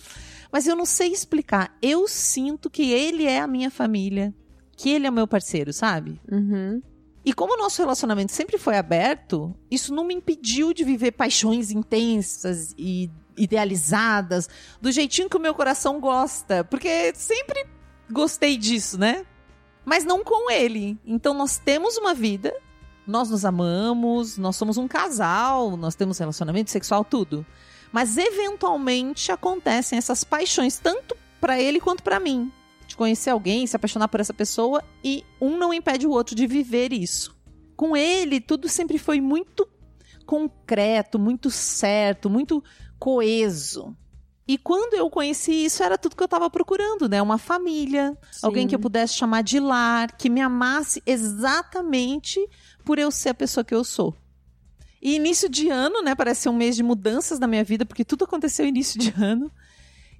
Mas 0.54 0.68
eu 0.68 0.76
não 0.76 0.86
sei 0.86 1.12
explicar. 1.12 1.76
Eu 1.82 2.08
sinto 2.08 2.70
que 2.70 2.92
ele 2.92 3.26
é 3.26 3.40
a 3.40 3.48
minha 3.48 3.72
família. 3.72 4.32
Que 4.78 4.92
ele 4.92 5.08
é 5.08 5.10
o 5.10 5.14
meu 5.14 5.28
parceiro, 5.28 5.74
sabe? 5.74 6.22
Uhum. 6.32 6.80
E 7.26 7.34
como 7.34 7.56
o 7.56 7.58
nosso 7.58 7.82
relacionamento 7.82 8.32
sempre 8.32 8.60
foi 8.60 8.78
aberto, 8.78 9.56
isso 9.72 9.92
não 9.92 10.04
me 10.06 10.14
impediu 10.14 10.72
de 10.72 10.84
viver 10.84 11.14
paixões 11.14 11.72
intensas 11.72 12.76
e 12.78 13.10
idealizadas, 13.36 14.48
do 14.80 14.92
jeitinho 14.92 15.28
que 15.28 15.38
o 15.38 15.40
meu 15.40 15.56
coração 15.56 16.00
gosta. 16.00 16.64
Porque 16.64 17.12
sempre 17.16 17.66
gostei 18.12 18.56
disso, 18.56 19.00
né? 19.00 19.26
Mas 19.84 20.06
não 20.06 20.24
com 20.24 20.52
ele. 20.52 21.00
Então 21.04 21.34
nós 21.34 21.58
temos 21.58 21.98
uma 21.98 22.14
vida, 22.14 22.54
nós 23.08 23.30
nos 23.32 23.44
amamos, 23.44 24.38
nós 24.38 24.56
somos 24.56 24.78
um 24.78 24.88
casal, 24.88 25.76
nós 25.76 25.96
temos 25.96 26.20
relacionamento 26.20 26.70
sexual, 26.70 27.04
tudo. 27.04 27.44
Mas 27.94 28.18
eventualmente 28.18 29.32
acontecem 29.32 29.98
essas 29.98 30.24
paixões, 30.24 30.80
tanto 30.80 31.16
pra 31.40 31.62
ele 31.62 31.80
quanto 31.80 32.02
pra 32.02 32.20
mim 32.20 32.52
de 32.88 32.98
conhecer 32.98 33.30
alguém, 33.30 33.68
se 33.68 33.76
apaixonar 33.76 34.08
por 34.08 34.20
essa 34.20 34.34
pessoa 34.34 34.84
e 35.04 35.24
um 35.40 35.58
não 35.58 35.74
impede 35.74 36.08
o 36.08 36.12
outro 36.12 36.36
de 36.36 36.48
viver 36.48 36.92
isso. 36.92 37.36
Com 37.76 37.96
ele, 37.96 38.42
tudo 38.42 38.68
sempre 38.68 38.98
foi 38.98 39.22
muito 39.22 39.68
concreto, 40.26 41.20
muito 41.20 41.52
certo, 41.52 42.30
muito 42.30 42.64
coeso. 42.98 43.96
E 44.48 44.58
quando 44.58 44.96
eu 44.96 45.10
conheci 45.10 45.66
isso, 45.66 45.84
era 45.84 45.98
tudo 45.98 46.16
que 46.16 46.24
eu 46.24 46.26
estava 46.26 46.50
procurando, 46.50 47.08
né? 47.08 47.22
Uma 47.22 47.38
família, 47.38 48.18
alguém 48.42 48.68
que 48.68 48.76
eu 48.76 48.80
pudesse 48.80 49.14
chamar 49.14 49.42
de 49.44 49.60
lar, 49.60 50.18
que 50.18 50.30
me 50.30 50.42
amasse 50.42 51.02
exatamente 51.06 52.40
por 52.84 53.00
eu 53.00 53.10
ser 53.10 53.30
a 53.30 53.34
pessoa 53.34 53.64
que 53.64 53.74
eu 53.74 53.84
sou. 53.84 54.16
E 55.04 55.16
início 55.16 55.50
de 55.50 55.68
ano, 55.68 56.02
né? 56.02 56.16
Parece 56.16 56.44
ser 56.44 56.50
um 56.50 56.56
mês 56.56 56.78
de 56.78 56.82
mudanças 56.82 57.38
na 57.38 57.46
minha 57.46 57.64
vida, 57.64 57.86
porque 57.86 58.06
tudo 58.06 58.24
aconteceu 58.24 58.66
início 58.66 58.98
de 58.98 59.14
ano. 59.22 59.52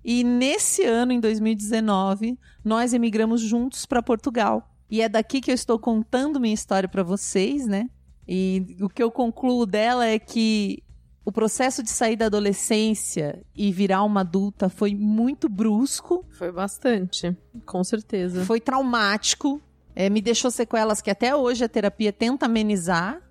E 0.04 0.26
nesse 0.26 0.84
ano, 0.84 1.14
em 1.14 1.20
2019, 1.22 2.38
nós 2.66 2.94
emigramos 2.94 3.40
juntos 3.40 3.86
para 3.86 4.04
Portugal. 4.04 4.70
E 4.90 5.02
é 5.02 5.08
daqui 5.08 5.40
que 5.40 5.50
eu 5.50 5.56
estou 5.56 5.80
contando 5.80 6.38
minha 6.38 6.54
história 6.54 6.90
para 6.90 7.02
vocês, 7.02 7.66
né? 7.66 7.90
E 8.28 8.76
o 8.82 8.90
que 8.90 9.02
eu 9.02 9.10
concluo 9.10 9.66
dela 9.66 10.06
é 10.06 10.20
que 10.20 10.84
o 11.26 11.32
processo 11.32 11.82
de 11.82 11.90
sair 11.90 12.18
da 12.18 12.26
adolescência 12.26 13.42
e 13.56 13.72
virar 13.72 14.04
uma 14.04 14.20
adulta 14.22 14.68
foi 14.68 14.94
muito 14.94 15.48
brusco, 15.48 16.26
Foi 16.32 16.52
bastante. 16.52 17.36
Com 17.66 17.84
certeza. 17.84 18.44
foi 18.44 18.60
traumático, 18.60 19.62
é, 19.96 20.10
me 20.10 20.22
deixou 20.22 20.52
sequelas 20.52 21.02
que 21.02 21.10
até 21.10 21.34
hoje 21.34 21.64
a 21.64 21.70
terapia 21.70 22.12
tenta 22.12 22.46
amenizar, 22.46 23.22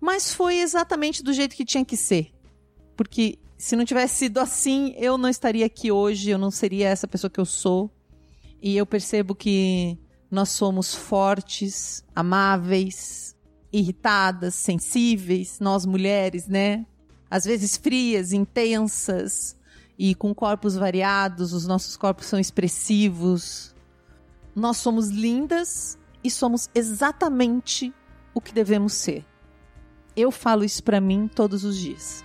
mas 0.00 0.32
foi 0.32 0.58
exatamente 0.60 1.22
do 1.22 1.32
jeito 1.32 1.56
que 1.56 1.64
tinha 1.64 1.84
que 1.84 1.96
ser. 1.96 2.32
Porque 2.96 3.38
se 3.58 3.76
não 3.76 3.84
tivesse 3.84 4.16
sido 4.16 4.38
assim, 4.38 4.94
eu 4.96 5.16
não 5.16 5.28
estaria 5.28 5.66
aqui 5.66 5.90
hoje, 5.90 6.30
eu 6.30 6.38
não 6.38 6.50
seria 6.50 6.88
essa 6.88 7.08
pessoa 7.08 7.30
que 7.30 7.40
eu 7.40 7.44
sou. 7.44 7.90
E 8.60 8.76
eu 8.76 8.86
percebo 8.86 9.34
que 9.34 9.98
nós 10.30 10.50
somos 10.50 10.94
fortes, 10.94 12.04
amáveis, 12.14 13.36
irritadas, 13.72 14.54
sensíveis, 14.54 15.58
nós 15.60 15.86
mulheres, 15.86 16.46
né? 16.46 16.86
Às 17.30 17.44
vezes 17.44 17.76
frias, 17.76 18.32
intensas 18.32 19.56
e 19.98 20.14
com 20.14 20.34
corpos 20.34 20.76
variados, 20.76 21.52
os 21.52 21.66
nossos 21.66 21.96
corpos 21.96 22.26
são 22.26 22.38
expressivos. 22.38 23.74
Nós 24.54 24.76
somos 24.78 25.08
lindas 25.08 25.98
e 26.22 26.30
somos 26.30 26.68
exatamente 26.74 27.92
o 28.34 28.40
que 28.40 28.52
devemos 28.52 28.92
ser. 28.92 29.24
Eu 30.16 30.30
falo 30.30 30.64
isso 30.64 30.82
para 30.82 30.98
mim 30.98 31.28
todos 31.28 31.62
os 31.62 31.76
dias. 31.76 32.24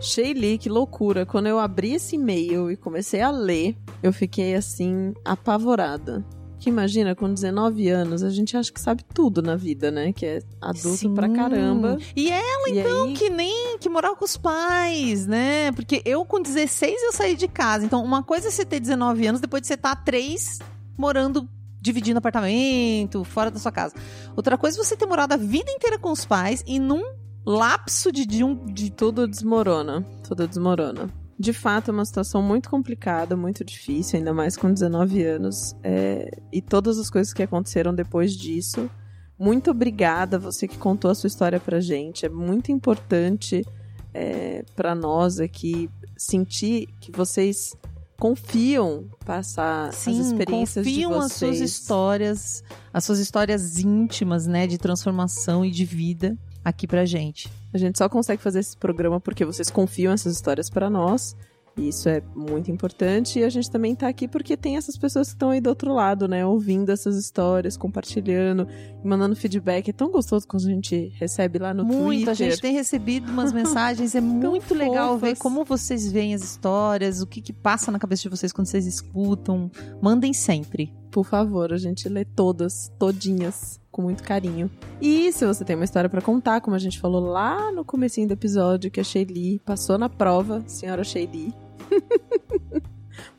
Shelly, 0.00 0.56
que 0.56 0.68
loucura. 0.70 1.26
Quando 1.26 1.48
eu 1.48 1.58
abri 1.58 1.92
esse 1.92 2.14
e-mail 2.14 2.70
e 2.70 2.76
comecei 2.76 3.20
a 3.20 3.30
ler, 3.30 3.76
eu 4.02 4.12
fiquei 4.12 4.54
assim, 4.54 5.12
apavorada. 5.24 6.24
Que 6.66 6.70
imagina, 6.70 7.14
com 7.14 7.32
19 7.32 7.88
anos, 7.90 8.24
a 8.24 8.28
gente 8.30 8.56
acha 8.56 8.72
que 8.72 8.80
sabe 8.80 9.04
tudo 9.14 9.40
na 9.40 9.54
vida, 9.54 9.88
né? 9.88 10.12
Que 10.12 10.26
é 10.26 10.42
adulto 10.60 10.96
Sim. 10.96 11.14
pra 11.14 11.28
caramba. 11.28 11.96
E 12.16 12.28
ela, 12.28 12.68
E 12.68 12.80
então, 12.80 13.04
aí- 13.04 13.12
que 13.12 13.30
nem 13.30 13.78
que 13.78 13.88
morava 13.88 14.16
com 14.16 14.24
os 14.24 14.36
pais, 14.36 15.28
né? 15.28 15.70
Porque 15.70 16.02
eu 16.04 16.24
com 16.24 16.42
16 16.42 17.00
eu 17.04 17.12
saí 17.12 17.36
de 17.36 17.46
casa. 17.46 17.84
Então, 17.84 18.02
uma 18.02 18.20
coisa 18.20 18.48
é 18.48 18.50
você 18.50 18.64
ter 18.64 18.80
19 18.80 19.24
anos, 19.28 19.40
depois 19.40 19.60
de 19.62 19.68
você 19.68 19.74
estar 19.74 19.94
tá 19.94 20.02
3 20.02 20.58
morando, 20.98 21.48
dividindo 21.80 22.18
apartamento, 22.18 23.22
fora 23.22 23.48
da 23.48 23.60
sua 23.60 23.70
casa. 23.70 23.94
Outra 24.34 24.58
coisa 24.58 24.76
é 24.76 24.82
você 24.82 24.96
ter 24.96 25.06
morado 25.06 25.34
a 25.34 25.36
vida 25.36 25.70
inteira 25.70 26.00
com 26.00 26.10
os 26.10 26.24
pais 26.24 26.64
e 26.66 26.80
num 26.80 27.04
lapso 27.46 28.10
de, 28.10 28.26
de 28.26 28.42
um. 28.42 28.56
De... 28.66 28.90
Tudo 28.90 29.28
desmorona. 29.28 30.04
Tudo 30.26 30.48
desmorona. 30.48 31.08
De 31.38 31.52
fato, 31.52 31.90
é 31.90 31.92
uma 31.92 32.04
situação 32.04 32.40
muito 32.40 32.70
complicada, 32.70 33.36
muito 33.36 33.62
difícil, 33.64 34.18
ainda 34.18 34.32
mais 34.32 34.56
com 34.56 34.72
19 34.72 35.22
anos. 35.22 35.76
é, 35.82 36.30
E 36.52 36.62
todas 36.62 36.98
as 36.98 37.10
coisas 37.10 37.32
que 37.32 37.42
aconteceram 37.42 37.94
depois 37.94 38.32
disso. 38.34 38.90
Muito 39.38 39.70
obrigada, 39.70 40.38
você 40.38 40.66
que 40.66 40.78
contou 40.78 41.10
a 41.10 41.14
sua 41.14 41.28
história 41.28 41.60
pra 41.60 41.78
gente. 41.78 42.24
É 42.24 42.28
muito 42.30 42.72
importante 42.72 43.66
é, 44.14 44.64
para 44.74 44.94
nós 44.94 45.38
aqui 45.38 45.90
sentir 46.16 46.88
que 47.00 47.12
vocês 47.12 47.76
confiam 48.18 49.04
passar 49.26 49.90
as 49.90 49.96
Sim, 49.96 50.18
experiências 50.18 50.86
confiam 50.86 51.10
de 51.10 51.16
as 51.18 51.32
suas 51.32 51.58
vocês. 51.58 51.60
histórias, 51.70 52.64
as 52.94 53.04
suas 53.04 53.18
histórias 53.18 53.78
íntimas, 53.78 54.46
né? 54.46 54.66
De 54.66 54.78
transformação 54.78 55.66
e 55.66 55.70
de 55.70 55.84
vida 55.84 56.34
aqui 56.66 56.84
pra 56.84 57.04
gente. 57.04 57.48
A 57.72 57.78
gente 57.78 57.96
só 57.96 58.08
consegue 58.08 58.42
fazer 58.42 58.58
esse 58.58 58.76
programa 58.76 59.20
porque 59.20 59.44
vocês 59.44 59.70
confiam 59.70 60.12
essas 60.12 60.34
histórias 60.34 60.68
pra 60.68 60.90
nós. 60.90 61.36
E 61.78 61.88
isso 61.90 62.08
é 62.08 62.20
muito 62.34 62.72
importante. 62.72 63.38
E 63.38 63.44
a 63.44 63.48
gente 63.48 63.70
também 63.70 63.94
tá 63.94 64.08
aqui 64.08 64.26
porque 64.26 64.56
tem 64.56 64.76
essas 64.76 64.96
pessoas 64.96 65.28
que 65.28 65.34
estão 65.34 65.50
aí 65.50 65.60
do 65.60 65.68
outro 65.68 65.94
lado, 65.94 66.26
né? 66.26 66.44
Ouvindo 66.44 66.90
essas 66.90 67.16
histórias, 67.16 67.76
compartilhando 67.76 68.66
e 69.04 69.06
mandando 69.06 69.36
feedback. 69.36 69.90
É 69.90 69.92
tão 69.92 70.10
gostoso 70.10 70.48
quando 70.48 70.66
a 70.66 70.70
gente 70.70 71.12
recebe 71.20 71.60
lá 71.60 71.72
no 71.72 71.84
muito, 71.84 72.24
Twitter. 72.24 72.30
a 72.30 72.34
gente 72.34 72.60
tem 72.60 72.72
recebido 72.72 73.30
umas 73.30 73.52
mensagens, 73.52 74.14
é 74.16 74.20
muito 74.22 74.74
legal 74.74 75.18
ver 75.18 75.36
fofas. 75.36 75.38
como 75.38 75.64
vocês 75.64 76.10
veem 76.10 76.34
as 76.34 76.42
histórias, 76.42 77.20
o 77.20 77.26
que 77.26 77.40
que 77.40 77.52
passa 77.52 77.92
na 77.92 77.98
cabeça 77.98 78.22
de 78.22 78.30
vocês 78.30 78.52
quando 78.52 78.66
vocês 78.66 78.86
escutam. 78.86 79.70
Mandem 80.02 80.32
sempre. 80.32 80.92
Por 81.16 81.24
favor, 81.24 81.72
a 81.72 81.78
gente 81.78 82.10
lê 82.10 82.26
todas, 82.26 82.92
todinhas, 82.98 83.80
com 83.90 84.02
muito 84.02 84.22
carinho. 84.22 84.70
E 85.00 85.32
se 85.32 85.46
você 85.46 85.64
tem 85.64 85.74
uma 85.74 85.86
história 85.86 86.10
pra 86.10 86.20
contar, 86.20 86.60
como 86.60 86.76
a 86.76 86.78
gente 86.78 87.00
falou 87.00 87.22
lá 87.22 87.72
no 87.72 87.86
comecinho 87.86 88.28
do 88.28 88.34
episódio, 88.34 88.90
que 88.90 89.00
a 89.00 89.02
Shelly 89.02 89.58
passou 89.60 89.96
na 89.96 90.10
prova, 90.10 90.62
senhora 90.66 91.02
Shelly. 91.02 91.54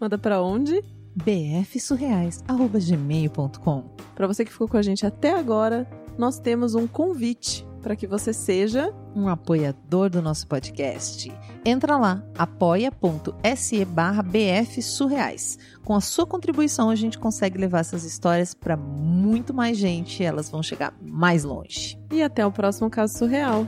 Manda 0.01 0.17
pra 0.17 0.41
onde? 0.41 0.83
bfsurreais@gmail.com. 1.15 3.83
Para 4.15 4.25
você 4.25 4.43
que 4.43 4.51
ficou 4.51 4.67
com 4.67 4.77
a 4.77 4.81
gente 4.81 5.05
até 5.05 5.37
agora, 5.37 5.87
nós 6.17 6.39
temos 6.39 6.73
um 6.73 6.87
convite 6.87 7.63
para 7.88 7.95
que 7.95 8.06
você 8.06 8.34
seja 8.34 8.93
Um 9.15 9.30
apoiador 9.30 10.10
do 10.10 10.21
nosso 10.21 10.45
podcast. 10.45 11.32
Entra 11.63 11.95
lá, 11.95 12.21
apoia.se 12.38 13.86
barra 13.86 14.21
bfsurreais. 14.21 15.58
Com 15.86 15.95
a 15.95 16.02
sua 16.02 16.26
contribuição, 16.26 16.89
a 16.89 16.95
gente 16.95 17.17
consegue 17.17 17.58
levar 17.58 17.80
essas 17.80 18.04
histórias 18.04 18.54
para 18.54 18.76
muito 18.76 19.54
mais 19.54 19.78
gente 19.78 20.21
e 20.21 20.26
elas 20.26 20.50
vão 20.50 20.62
chegar 20.62 20.93
mais 21.02 21.45
longe. 21.45 21.97
e 22.12 22.21
até 22.21 22.45
o 22.45 22.52
próximo 22.52 22.89
caso 22.89 23.17
surreal. 23.17 23.65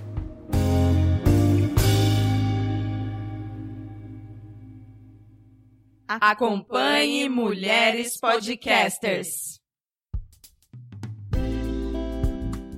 Acompanhe 6.09 7.29
Mulheres 7.29 8.19
Podcasters. 8.19 9.58